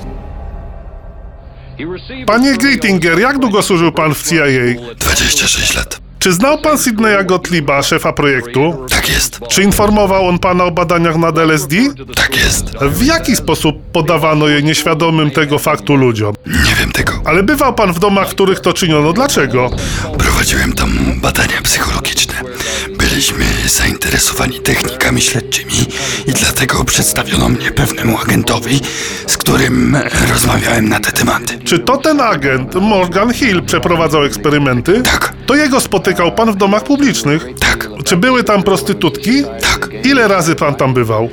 Panie 2.26 2.58
Grittinger, 2.58 3.20
jak 3.20 3.40
długo 3.40 3.62
służył 3.62 3.92
pan 3.92 4.14
w 4.14 4.30
CIA? 4.30 4.46
26 5.00 5.76
lat. 5.76 6.07
Czy 6.20 6.34
znał 6.34 6.58
pan 6.58 6.78
Sydneya 6.78 7.24
Gottlieba, 7.26 7.84
szefa 7.84 8.14
projektu? 8.14 8.86
Tak 8.90 9.10
jest. 9.10 9.40
Czy 9.50 9.64
informował 9.64 10.28
on 10.28 10.40
pana 10.40 10.64
o 10.64 10.72
badaniach 10.72 11.16
nad 11.16 11.38
LSD? 11.38 11.76
Tak 12.16 12.36
jest. 12.36 12.66
W 12.82 13.06
jaki 13.06 13.36
sposób 13.36 13.76
podawano 13.92 14.48
je 14.48 14.62
nieświadomym 14.64 15.32
tego 15.32 15.60
faktu 15.60 15.96
ludziom? 15.96 16.36
Nie 16.46 16.76
wiem 16.80 16.92
tego. 16.92 17.14
Ale 17.26 17.44
bywał 17.44 17.74
pan 17.74 17.94
w 17.94 18.00
domach, 18.00 18.28
w 18.30 18.32
których 18.32 18.60
to 18.60 18.74
czyniono. 18.74 19.14
Dlaczego? 19.14 19.70
Prowadziłem 20.18 20.74
tam 20.74 20.90
badania 21.22 21.62
psychologiczne. 21.64 22.34
Byliśmy 23.18 23.46
zainteresowani 23.68 24.60
technikami 24.60 25.22
śledczymi 25.22 25.74
i 26.28 26.32
dlatego 26.34 26.84
przedstawiono 26.84 27.50
mnie 27.50 27.72
pewnemu 27.72 28.18
agentowi, 28.18 28.80
z 29.28 29.38
którym 29.38 29.98
rozmawiałem 30.32 30.90
na 30.90 31.00
te 31.00 31.12
tematy. 31.12 31.60
Czy 31.64 31.80
to 31.80 31.98
ten 31.98 32.22
agent, 32.22 32.76
Morgan 32.76 33.34
Hill, 33.34 33.64
przeprowadzał 33.64 34.24
eksperymenty? 34.26 35.02
Tak. 35.02 35.34
To 35.46 35.56
jego 35.56 35.82
spotykał 35.82 36.32
pan 36.32 36.52
w 36.52 36.56
domach 36.56 36.84
publicznych? 36.84 37.48
Tak, 37.60 37.90
Czy 38.04 38.18
były 38.18 38.44
tam 38.44 38.64
prostytutki? 38.64 39.44
tak. 39.44 39.90
Ile 40.04 40.28
razy 40.28 40.56
pan 40.56 40.76
tam 40.76 40.94
bywał? 40.94 41.30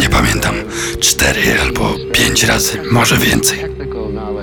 Nie 0.00 0.08
pamiętam. 0.08 0.54
Cztery 1.00 1.60
albo 1.62 1.94
pięć 2.12 2.44
razy, 2.44 2.78
może 2.92 3.16
więcej. 3.16 3.58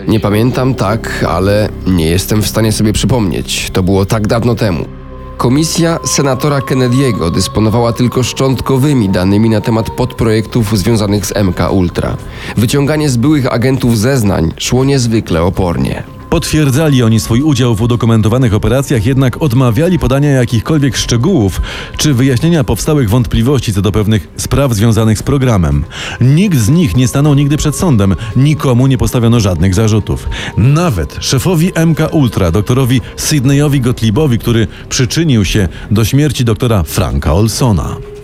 Nie 0.08 0.20
pamiętam 0.20 0.76
tak, 0.76 1.26
ale 1.30 1.70
nie 1.88 2.10
jestem 2.10 2.42
w 2.42 2.48
stanie 2.48 2.72
sobie 2.72 2.94
przypomnieć. 2.94 3.70
To 3.74 3.84
było 3.84 4.06
tak 4.06 4.28
dawno 4.28 4.56
temu. 4.56 5.05
Komisja 5.38 6.00
senatora 6.06 6.60
Kennedy'ego 6.60 7.32
dysponowała 7.32 7.94
tylko 7.94 8.24
szczątkowymi 8.24 9.10
danymi 9.10 9.50
na 9.50 9.62
temat 9.62 9.90
podprojektów 9.90 10.78
związanych 10.78 11.26
z 11.26 11.34
MK 11.36 11.72
Ultra. 11.72 12.18
Wyciąganie 12.58 13.10
z 13.10 13.18
byłych 13.18 13.54
agentów 13.54 13.98
zeznań 13.98 14.52
szło 14.58 14.86
niezwykle 14.86 15.44
opornie. 15.44 16.15
Potwierdzali 16.36 17.04
oni 17.04 17.20
swój 17.20 17.42
udział 17.42 17.76
w 17.76 17.82
udokumentowanych 17.82 18.54
operacjach, 18.54 19.06
jednak 19.06 19.42
odmawiali 19.42 20.00
podania 20.00 20.30
jakichkolwiek 20.30 20.98
szczegółów 20.98 21.62
czy 21.98 22.14
wyjaśnienia 22.14 22.64
powstałych 22.64 23.10
wątpliwości 23.10 23.74
co 23.74 23.82
do 23.82 23.92
pewnych 23.92 24.28
spraw 24.38 24.74
związanych 24.74 25.20
z 25.20 25.24
programem. 25.24 25.86
Nikt 26.22 26.58
z 26.58 26.70
nich 26.70 26.96
nie 26.96 27.08
stanął 27.08 27.34
nigdy 27.34 27.58
przed 27.58 27.76
sądem, 27.76 28.16
nikomu 28.36 28.88
nie 28.88 28.98
postawiono 28.98 29.40
żadnych 29.40 29.76
zarzutów. 29.76 30.30
Nawet 30.58 31.18
szefowi 31.20 31.72
MK 31.86 32.00
Ultra, 32.12 32.52
doktorowi 32.52 33.02
Sydneyowi 33.16 33.82
Gottliebowi, 33.82 34.40
który 34.40 34.68
przyczynił 34.90 35.46
się 35.46 35.68
do 35.92 36.06
śmierci 36.06 36.46
doktora 36.46 36.84
Franka 36.84 37.34
Olsona. 37.34 38.15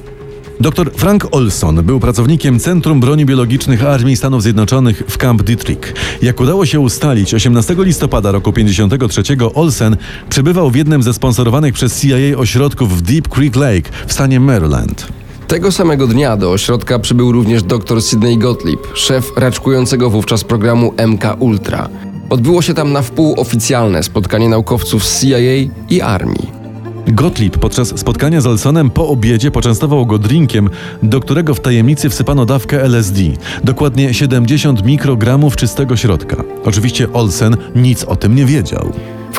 Dr 0.62 0.92
Frank 0.96 1.28
Olson 1.32 1.76
był 1.84 2.00
pracownikiem 2.00 2.60
Centrum 2.60 3.00
Broni 3.00 3.26
Biologicznych 3.26 3.86
Armii 3.86 4.18
Stanów 4.18 4.44
Zjednoczonych 4.44 5.04
w 5.08 5.18
Camp 5.18 5.44
Detrick. 5.44 5.94
Jak 6.22 6.42
udało 6.42 6.66
się 6.66 6.80
ustalić, 6.80 7.34
18 7.34 7.76
listopada 7.78 8.32
roku 8.32 8.54
53 8.54 9.22
Olsen 9.54 9.98
przebywał 10.30 10.72
w 10.72 10.76
jednym 10.76 11.04
ze 11.04 11.14
sponsorowanych 11.14 11.74
przez 11.74 12.02
CIA 12.02 12.38
ośrodków 12.38 12.98
w 12.98 13.02
Deep 13.02 13.28
Creek 13.28 13.56
Lake 13.56 13.90
w 14.08 14.14
stanie 14.14 14.40
Maryland. 14.40 15.08
Tego 15.48 15.72
samego 15.72 16.08
dnia 16.08 16.38
do 16.38 16.52
ośrodka 16.52 17.00
przybył 17.00 17.32
również 17.32 17.64
dr 17.64 18.02
Sidney 18.02 18.38
Gottlieb, 18.38 18.80
szef 18.94 19.32
raczkującego 19.38 20.10
wówczas 20.10 20.44
programu 20.44 20.94
MK 21.08 21.24
Ultra. 21.40 21.90
Odbyło 22.30 22.62
się 22.62 22.74
tam 22.74 22.92
na 22.92 23.02
wpół 23.02 23.34
oficjalne 23.38 24.04
spotkanie 24.04 24.50
naukowców 24.50 25.06
z 25.06 25.22
CIA 25.22 25.38
i 25.90 26.02
armii. 26.02 26.61
Gottlieb 27.12 27.58
podczas 27.58 28.00
spotkania 28.00 28.42
z 28.42 28.48
Olsonem 28.48 28.90
po 28.90 29.08
obiedzie 29.08 29.52
poczęstował 29.52 30.06
go 30.06 30.18
drinkiem, 30.18 30.70
do 31.04 31.20
którego 31.20 31.54
w 31.54 31.60
tajemnicy 31.60 32.10
wsypano 32.10 32.46
dawkę 32.46 32.84
LSD, 32.84 33.22
dokładnie 33.64 34.14
70 34.14 34.86
mikrogramów 34.86 35.56
czystego 35.56 35.98
środka. 35.98 36.44
Oczywiście 36.66 37.14
Olsen 37.14 37.58
nic 37.76 38.04
o 38.04 38.16
tym 38.16 38.36
nie 38.36 38.46
wiedział. 38.46 38.92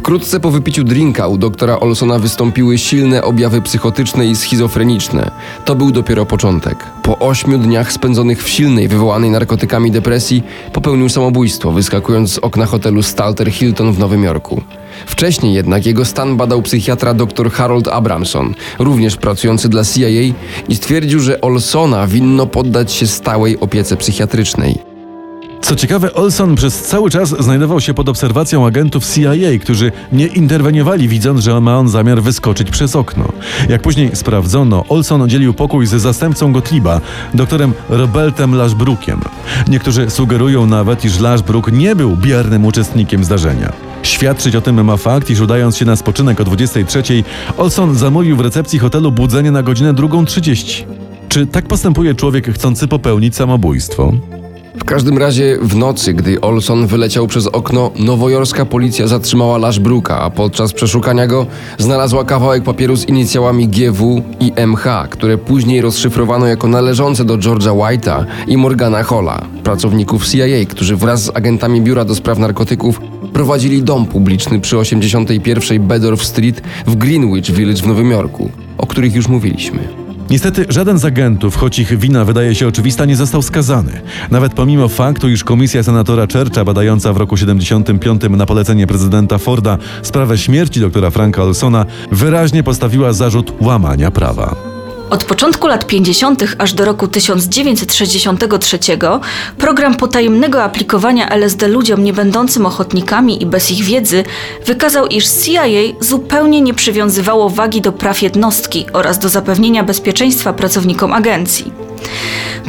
Wkrótce 0.03 0.41
po 0.41 0.51
wypiciu 0.51 0.85
drinka 0.85 1.29
u 1.29 1.39
doktora 1.39 1.81
Olsona 1.81 2.19
wystąpiły 2.19 2.79
silne 2.79 3.23
objawy 3.23 3.63
psychotyczne 3.63 4.27
i 4.27 4.37
schizofreniczne. 4.37 5.31
To 5.65 5.75
był 5.75 5.91
dopiero 5.91 6.27
początek. 6.27 6.87
Po 7.03 7.19
ośmiu 7.19 7.59
dniach 7.59 7.93
spędzonych 7.93 8.45
w 8.45 8.49
silnej, 8.49 8.89
wywołanej 8.89 9.31
narkotykami 9.31 9.91
depresji, 9.91 10.43
popełnił 10.73 11.09
samobójstwo, 11.09 11.73
wyskakując 11.73 12.33
z 12.33 12.39
okna 12.39 12.67
hotelu 12.67 13.03
Stalter 13.03 13.51
Hilton 13.53 13.93
w 13.93 13.99
Nowym 13.99 14.25
Jorku. 14.25 14.63
Wcześniej 15.07 15.55
jednak 15.55 15.87
jego 15.87 16.05
stan 16.05 16.37
badał 16.37 16.63
psychiatra 16.63 17.15
dr 17.15 17.51
Harold 17.51 17.89
Abramson, 17.89 18.55
również 18.79 19.17
pracujący 19.17 19.69
dla 19.69 19.85
CIA 19.85 20.35
i 20.69 20.77
stwierdził, 20.77 21.21
że 21.21 21.41
Olsona 21.41 22.07
winno 22.07 22.47
poddać 22.47 22.93
się 22.93 23.07
stałej 23.07 23.61
opiece 23.61 23.97
psychiatrycznej. 23.97 24.92
Co 25.63 25.77
ciekawe, 25.77 26.15
Olson 26.15 26.55
przez 26.55 26.83
cały 26.83 27.11
czas 27.11 27.29
znajdował 27.29 27.81
się 27.81 27.95
pod 27.95 28.09
obserwacją 28.09 28.67
agentów 28.67 29.05
CIA, 29.15 29.59
którzy 29.61 29.93
nie 30.13 30.27
interweniowali, 30.27 31.09
widząc, 31.09 31.41
że 31.41 31.61
ma 31.61 31.79
on 31.79 31.89
zamiar 31.89 32.23
wyskoczyć 32.23 32.71
przez 32.71 32.97
okno. 32.97 33.29
Jak 33.69 33.83
później 33.83 34.17
sprawdzono, 34.17 34.85
Olson 34.89 35.29
dzielił 35.29 35.55
pokój 35.55 35.87
z 35.87 35.91
zastępcą 35.91 36.53
Gottlieba, 36.53 37.01
doktorem 37.35 37.73
Robertem 37.89 38.55
Lashbrookiem. 38.55 39.21
Niektórzy 39.69 40.11
sugerują 40.11 40.67
nawet, 40.67 41.05
iż 41.05 41.21
Lashbrook 41.21 41.73
nie 41.73 41.97
był 41.97 42.17
biernym 42.17 42.65
uczestnikiem 42.65 43.25
zdarzenia. 43.25 43.73
Świadczyć 44.03 44.57
o 44.57 44.61
tym 44.61 44.85
ma 44.85 44.97
fakt, 44.97 45.31
iż 45.31 45.41
udając 45.41 45.77
się 45.77 45.85
na 45.85 45.97
spoczynek 45.97 46.41
o 46.41 46.45
23, 46.45 47.03
Olson 47.57 47.95
zamówił 47.95 48.37
w 48.37 48.41
recepcji 48.41 48.79
hotelu 48.79 49.13
budzenie 49.13 49.51
na 49.51 49.63
godzinę 49.63 49.95
2.30. 49.95 50.85
Czy 51.29 51.47
tak 51.47 51.69
postępuje 51.69 52.15
człowiek 52.15 52.55
chcący 52.55 52.89
popełnić 52.89 53.37
samobójstwo? 53.37 54.13
W 54.77 54.85
każdym 54.85 55.19
razie 55.19 55.59
w 55.63 55.77
nocy, 55.77 56.15
gdy 56.15 56.41
Olson 56.41 56.87
wyleciał 56.87 57.27
przez 57.27 57.47
okno, 57.47 57.91
nowojorska 57.99 58.65
policja 58.65 59.07
zatrzymała 59.07 59.59
Lashbrooka, 59.59 60.19
a 60.21 60.31
podczas 60.31 60.73
przeszukania 60.73 61.27
go 61.27 61.47
znalazła 61.79 62.25
kawałek 62.25 62.63
papieru 62.63 62.97
z 62.97 63.09
inicjałami 63.09 63.69
GW 63.69 64.23
i 64.41 64.53
MH, 64.67 65.09
które 65.11 65.39
później 65.39 65.81
rozszyfrowano 65.81 66.47
jako 66.47 66.69
należące 66.69 67.25
do 67.25 67.39
George'a 67.39 67.77
White'a 67.77 68.25
i 68.47 68.57
Morgana 68.57 69.03
Holla, 69.03 69.43
pracowników 69.65 70.29
CIA, 70.29 70.67
którzy 70.69 70.97
wraz 70.97 71.25
z 71.25 71.37
agentami 71.37 71.81
Biura 71.81 72.05
do 72.05 72.15
Spraw 72.15 72.39
Narkotyków 72.39 73.01
prowadzili 73.33 73.83
dom 73.83 74.07
publiczny 74.07 74.61
przy 74.61 74.79
81 74.79 75.87
Bedorf 75.87 76.25
Street 76.25 76.63
w 76.87 76.97
Greenwich 76.97 77.51
Village 77.51 77.83
w 77.83 77.87
Nowym 77.87 78.11
Jorku, 78.11 78.51
o 78.79 78.87
których 78.87 79.15
już 79.15 79.29
mówiliśmy. 79.29 80.02
Niestety 80.33 80.67
żaden 80.69 80.99
z 80.99 81.05
agentów, 81.05 81.57
choć 81.57 81.79
ich 81.79 81.99
wina 81.99 82.25
wydaje 82.25 82.55
się 82.55 82.69
oczywista, 82.69 83.05
nie 83.05 83.17
został 83.17 83.43
skazany. 83.43 84.01
Nawet 84.31 84.55
pomimo 84.55 84.89
faktu, 84.89 85.29
iż 85.29 85.45
komisja 85.45 85.83
senatora 85.83 86.27
Churcha 86.33 86.65
badająca 86.65 87.13
w 87.13 87.17
roku 87.17 87.37
75 87.37 88.23
na 88.31 88.47
polecenie 88.47 88.87
prezydenta 88.87 89.39
Forda 89.39 89.79
sprawę 90.03 90.39
śmierci 90.39 90.81
doktora 90.81 91.11
Franka 91.11 91.43
Olsona 91.43 91.87
wyraźnie 92.11 92.63
postawiła 92.63 93.13
zarzut 93.13 93.53
łamania 93.61 94.11
prawa. 94.11 94.72
Od 95.13 95.25
początku 95.25 95.67
lat 95.67 95.87
50. 95.87 96.45
aż 96.59 96.73
do 96.73 96.85
roku 96.85 97.09
1963 97.09 98.79
program 99.59 99.95
potajemnego 99.95 100.63
aplikowania 100.63 101.29
LSD 101.29 101.69
ludziom 101.69 102.05
niebędącym 102.05 102.67
ochotnikami 102.67 103.43
i 103.43 103.47
bez 103.47 103.71
ich 103.71 103.85
wiedzy 103.85 104.25
wykazał, 104.67 105.07
iż 105.07 105.29
CIA 105.29 105.65
zupełnie 106.01 106.61
nie 106.61 106.75
przywiązywało 106.75 107.51
wagi 107.51 107.81
do 107.81 107.93
praw 107.93 108.23
jednostki 108.23 108.87
oraz 108.93 109.19
do 109.19 109.29
zapewnienia 109.29 109.83
bezpieczeństwa 109.83 110.53
pracownikom 110.53 111.13
agencji. 111.13 111.73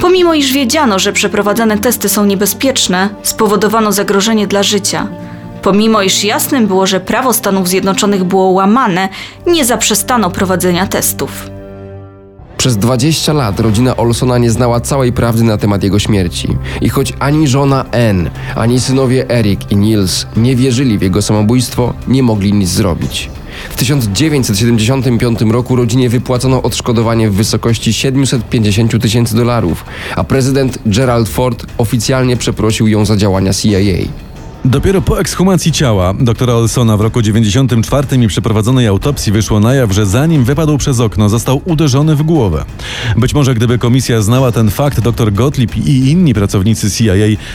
Pomimo 0.01 0.33
iż 0.33 0.53
wiedziano, 0.53 0.99
że 0.99 1.13
przeprowadzane 1.13 1.77
testy 1.77 2.09
są 2.09 2.25
niebezpieczne, 2.25 3.09
spowodowano 3.23 3.91
zagrożenie 3.91 4.47
dla 4.47 4.63
życia. 4.63 5.07
Pomimo 5.61 6.01
iż 6.01 6.23
jasnym 6.23 6.67
było, 6.67 6.87
że 6.87 6.99
prawo 6.99 7.33
Stanów 7.33 7.67
Zjednoczonych 7.67 8.23
było 8.23 8.45
łamane, 8.45 9.09
nie 9.47 9.65
zaprzestano 9.65 10.29
prowadzenia 10.29 10.87
testów. 10.87 11.62
Przez 12.63 12.77
20 12.77 13.33
lat 13.33 13.59
rodzina 13.59 13.97
Olsona 13.97 14.37
nie 14.37 14.51
znała 14.51 14.79
całej 14.79 15.13
prawdy 15.13 15.43
na 15.43 15.57
temat 15.57 15.83
jego 15.83 15.99
śmierci. 15.99 16.47
I 16.81 16.89
choć 16.89 17.13
ani 17.19 17.47
żona 17.47 17.85
Anne, 17.91 18.31
ani 18.55 18.79
synowie 18.79 19.29
Eric 19.29 19.61
i 19.69 19.75
Niels 19.75 20.25
nie 20.37 20.55
wierzyli 20.55 20.97
w 20.97 21.01
jego 21.01 21.21
samobójstwo, 21.21 21.93
nie 22.07 22.23
mogli 22.23 22.53
nic 22.53 22.69
zrobić. 22.69 23.29
W 23.69 23.75
1975 23.75 25.41
roku 25.41 25.75
rodzinie 25.75 26.09
wypłacono 26.09 26.61
odszkodowanie 26.61 27.29
w 27.29 27.33
wysokości 27.33 27.93
750 27.93 29.01
tysięcy 29.01 29.35
dolarów, 29.35 29.85
a 30.15 30.23
prezydent 30.23 30.79
Gerald 30.85 31.29
Ford 31.29 31.65
oficjalnie 31.77 32.37
przeprosił 32.37 32.87
ją 32.87 33.05
za 33.05 33.17
działania 33.17 33.53
CIA. 33.53 34.07
Dopiero 34.65 35.01
po 35.01 35.19
ekshumacji 35.19 35.71
ciała 35.71 36.13
doktora 36.19 36.53
Olsona 36.53 36.97
w 36.97 37.01
roku 37.01 37.21
94 37.21 38.23
i 38.23 38.27
przeprowadzonej 38.27 38.87
autopsji 38.87 39.31
wyszło 39.31 39.59
na 39.59 39.73
jaw, 39.73 39.91
że 39.91 40.05
zanim 40.05 40.43
wypadł 40.43 40.77
przez 40.77 40.99
okno, 40.99 41.29
został 41.29 41.61
uderzony 41.65 42.15
w 42.15 42.23
głowę. 42.23 42.65
Być 43.17 43.33
może 43.33 43.55
gdyby 43.55 43.77
komisja 43.77 44.21
znała 44.21 44.51
ten 44.51 44.71
fakt, 44.71 44.99
dr 44.99 45.33
Gottlieb 45.33 45.77
i 45.77 46.11
inni 46.11 46.33
pracownicy 46.33 46.91
CIA 46.91 47.13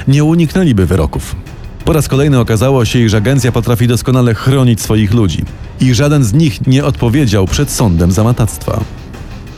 nie 0.08 0.24
uniknęliby 0.24 0.86
wyroków. 0.86 1.36
Po 1.84 1.92
raz 1.92 2.08
kolejny 2.08 2.40
okazało 2.40 2.84
się, 2.84 2.98
iż 2.98 3.14
agencja 3.14 3.52
potrafi 3.52 3.86
doskonale 3.86 4.34
chronić 4.34 4.80
swoich 4.80 5.14
ludzi. 5.14 5.44
I 5.80 5.94
żaden 5.94 6.24
z 6.24 6.32
nich 6.32 6.66
nie 6.66 6.84
odpowiedział 6.84 7.46
przed 7.46 7.70
sądem 7.70 8.12
za 8.12 8.24
matactwa. 8.24 8.80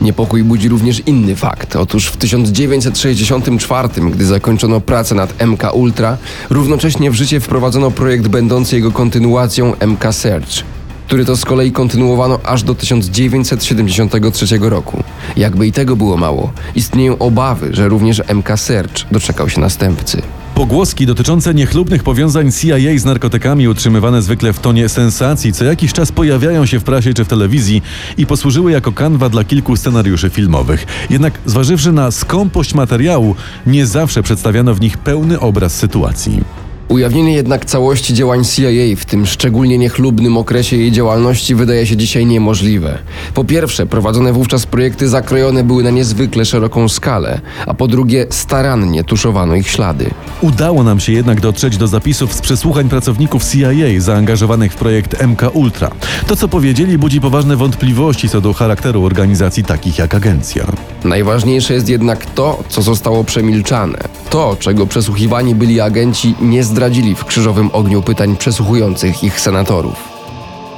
Niepokój 0.01 0.43
budzi 0.43 0.69
również 0.69 1.01
inny 1.05 1.35
fakt. 1.35 1.75
Otóż 1.75 2.07
w 2.07 2.17
1964, 2.17 3.89
gdy 4.11 4.25
zakończono 4.25 4.81
pracę 4.81 5.15
nad 5.15 5.43
MK 5.45 5.63
Ultra, 5.73 6.17
równocześnie 6.49 7.11
w 7.11 7.13
życie 7.13 7.39
wprowadzono 7.39 7.91
projekt 7.91 8.27
będący 8.27 8.75
jego 8.75 8.91
kontynuacją 8.91 9.73
MK 9.87 10.13
Search, 10.13 10.63
który 11.07 11.25
to 11.25 11.37
z 11.37 11.45
kolei 11.45 11.71
kontynuowano 11.71 12.39
aż 12.43 12.63
do 12.63 12.75
1973 12.75 14.57
roku. 14.61 15.03
Jakby 15.37 15.67
i 15.67 15.71
tego 15.71 15.95
było 15.95 16.17
mało, 16.17 16.51
istnieją 16.75 17.17
obawy, 17.17 17.69
że 17.71 17.89
również 17.89 18.21
MK 18.33 18.59
Search 18.59 19.11
doczekał 19.11 19.49
się 19.49 19.61
następcy. 19.61 20.21
Pogłoski 20.55 21.05
dotyczące 21.05 21.53
niechlubnych 21.53 22.03
powiązań 22.03 22.51
CIA 22.51 22.97
z 22.97 23.05
narkotykami 23.05 23.67
utrzymywane 23.67 24.21
zwykle 24.21 24.53
w 24.53 24.59
tonie 24.59 24.89
sensacji 24.89 25.53
co 25.53 25.65
jakiś 25.65 25.93
czas 25.93 26.11
pojawiają 26.11 26.65
się 26.65 26.79
w 26.79 26.83
prasie 26.83 27.13
czy 27.13 27.25
w 27.25 27.27
telewizji 27.27 27.81
i 28.17 28.25
posłużyły 28.25 28.71
jako 28.71 28.91
kanwa 28.91 29.29
dla 29.29 29.43
kilku 29.43 29.75
scenariuszy 29.75 30.29
filmowych. 30.29 30.85
Jednak 31.09 31.39
zważywszy 31.45 31.91
na 31.91 32.11
skąpość 32.11 32.73
materiału, 32.73 33.35
nie 33.67 33.85
zawsze 33.85 34.23
przedstawiano 34.23 34.73
w 34.73 34.81
nich 34.81 34.97
pełny 34.97 35.39
obraz 35.39 35.73
sytuacji. 35.75 36.60
Ujawnienie 36.91 37.33
jednak 37.33 37.65
całości 37.65 38.13
działań 38.13 38.43
CIA 38.43 38.95
w 38.97 39.05
tym 39.05 39.25
szczególnie 39.25 39.77
niechlubnym 39.77 40.37
okresie 40.37 40.77
jej 40.77 40.91
działalności 40.91 41.55
wydaje 41.55 41.85
się 41.87 41.97
dzisiaj 41.97 42.25
niemożliwe. 42.25 42.97
Po 43.33 43.43
pierwsze, 43.43 43.85
prowadzone 43.85 44.33
wówczas 44.33 44.65
projekty 44.65 45.09
zakrojone 45.09 45.63
były 45.63 45.83
na 45.83 45.89
niezwykle 45.89 46.45
szeroką 46.45 46.89
skalę, 46.89 47.41
a 47.67 47.73
po 47.73 47.87
drugie, 47.87 48.27
starannie 48.29 49.03
tuszowano 49.03 49.55
ich 49.55 49.67
ślady. 49.67 50.09
Udało 50.41 50.83
nam 50.83 50.99
się 50.99 51.11
jednak 51.11 51.41
dotrzeć 51.41 51.77
do 51.77 51.87
zapisów 51.87 52.33
z 52.33 52.41
przesłuchań 52.41 52.89
pracowników 52.89 53.43
CIA 53.43 53.99
zaangażowanych 53.99 54.73
w 54.73 54.75
projekt 54.75 55.23
MK 55.23 55.41
Ultra. 55.53 55.91
To, 56.27 56.35
co 56.35 56.47
powiedzieli, 56.47 56.97
budzi 56.97 57.21
poważne 57.21 57.55
wątpliwości 57.55 58.29
co 58.29 58.41
do 58.41 58.53
charakteru 58.53 59.05
organizacji 59.05 59.63
takich 59.63 59.97
jak 59.97 60.15
agencja. 60.15 60.65
Najważniejsze 61.03 61.73
jest 61.73 61.89
jednak 61.89 62.25
to, 62.25 62.63
co 62.69 62.81
zostało 62.81 63.23
przemilczane. 63.23 63.97
To, 64.29 64.57
czego 64.59 64.87
przesłuchiwani 64.87 65.55
byli 65.55 65.81
agenci 65.81 66.35
nie 66.41 66.63
zdradzili 66.81 67.15
w 67.15 67.25
krzyżowym 67.25 67.69
ogniu 67.73 68.01
pytań 68.01 68.35
przesłuchujących 68.37 69.23
ich 69.23 69.39
senatorów. 69.39 70.09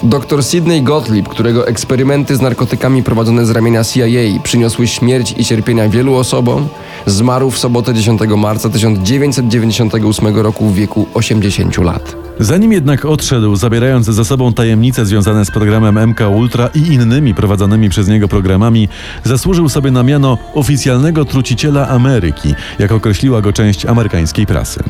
Dr 0.04 0.44
Sidney 0.44 0.82
Gottlieb, 0.82 1.30
którego 1.30 1.68
eksperymenty 1.68 2.36
z 2.36 2.42
narkotykami 2.42 3.04
prowadzone 3.04 3.46
z 3.46 3.50
ramienia 3.50 3.84
CIA 3.84 4.42
przyniosły 4.44 4.88
śmierć 4.88 5.36
i 5.38 5.46
cierpienia 5.46 5.90
wielu 5.90 6.16
osobom, 6.16 6.68
zmarł 7.06 7.52
w 7.52 7.60
sobotę 7.60 7.94
10 7.94 8.22
marca 8.38 8.70
1998 8.70 10.36
roku 10.36 10.66
w 10.66 10.76
wieku 10.76 11.08
80 11.14 11.78
lat. 11.78 12.16
Zanim 12.40 12.74
jednak 12.74 13.06
odszedł, 13.06 13.56
zabierając 13.56 14.06
ze 14.06 14.26
sobą 14.26 14.54
tajemnice 14.54 15.06
związane 15.06 15.46
z 15.46 15.52
programem 15.52 16.10
MK 16.10 16.20
Ultra 16.36 16.70
i 16.76 16.80
innymi 16.80 17.36
prowadzonymi 17.36 17.90
przez 17.90 18.08
niego 18.08 18.28
programami, 18.28 18.90
zasłużył 19.24 19.70
sobie 19.70 19.92
na 19.92 20.04
miano 20.04 20.38
oficjalnego 20.54 21.26
truciciela 21.26 21.88
Ameryki, 21.88 22.56
jak 22.80 22.92
określiła 22.92 23.42
go 23.42 23.54
część 23.54 23.86
amerykańskiej 23.86 24.46
prasy. 24.46 24.84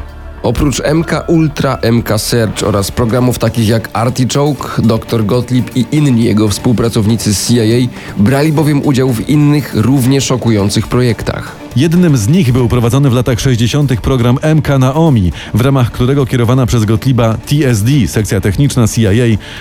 Oprócz 0.44 0.82
MK 0.94 1.24
Ultra, 1.28 1.78
MK 1.92 2.18
Search 2.18 2.64
oraz 2.64 2.92
programów 2.92 3.40
takich 3.40 3.68
jak 3.68 3.90
Artichoke, 3.94 4.82
Dr 4.82 5.26
Gottlieb 5.26 5.78
i 5.78 5.86
inni 5.92 6.24
jego 6.24 6.50
współpracownicy 6.50 7.34
z 7.34 7.48
CIA 7.48 7.90
brali 8.18 8.52
bowiem 8.52 8.86
udział 8.86 9.14
w 9.14 9.30
innych, 9.30 9.74
równie 9.76 10.22
szokujących 10.22 10.88
projektach. 10.88 11.56
Jednym 11.76 12.18
z 12.18 12.28
nich 12.28 12.54
był 12.54 12.68
prowadzony 12.68 13.10
w 13.10 13.14
latach 13.14 13.40
60. 13.40 14.02
program 14.02 14.38
MK 14.56 14.68
Naomi, 14.80 15.32
w 15.54 15.62
ramach 15.62 15.92
którego 15.92 16.26
kierowana 16.26 16.66
przez 16.66 16.86
Gottlieba 16.86 17.38
TSD, 17.46 17.90
sekcja 18.08 18.42
techniczna 18.42 18.88
CIA, 18.88 19.12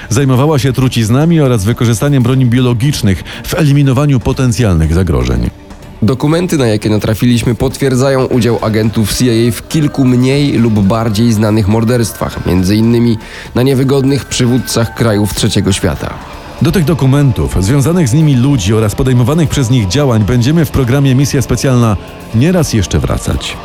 zajmowała 0.08 0.58
się 0.58 0.72
truciznami 0.72 1.40
oraz 1.40 1.64
wykorzystaniem 1.64 2.22
broni 2.22 2.46
biologicznych 2.46 3.22
w 3.44 3.54
eliminowaniu 3.54 4.20
potencjalnych 4.20 4.94
zagrożeń. 4.94 5.61
Dokumenty, 6.02 6.58
na 6.58 6.66
jakie 6.66 6.90
natrafiliśmy, 6.90 7.54
potwierdzają 7.54 8.24
udział 8.24 8.58
agentów 8.62 9.14
CIA 9.14 9.52
w 9.52 9.68
kilku 9.68 10.04
mniej 10.04 10.52
lub 10.52 10.80
bardziej 10.80 11.32
znanych 11.32 11.68
morderstwach, 11.68 12.46
między 12.46 12.76
innymi 12.76 13.18
na 13.54 13.62
niewygodnych 13.62 14.24
przywódcach 14.24 14.94
krajów 14.94 15.34
trzeciego 15.34 15.72
świata. 15.72 16.14
Do 16.62 16.72
tych 16.72 16.84
dokumentów, 16.84 17.64
związanych 17.64 18.08
z 18.08 18.12
nimi 18.12 18.36
ludzi 18.36 18.74
oraz 18.74 18.94
podejmowanych 18.94 19.48
przez 19.48 19.70
nich 19.70 19.88
działań 19.88 20.24
będziemy 20.24 20.64
w 20.64 20.70
programie 20.70 21.14
Misja 21.14 21.42
Specjalna 21.42 21.96
nieraz 22.34 22.72
jeszcze 22.72 22.98
wracać. 22.98 23.56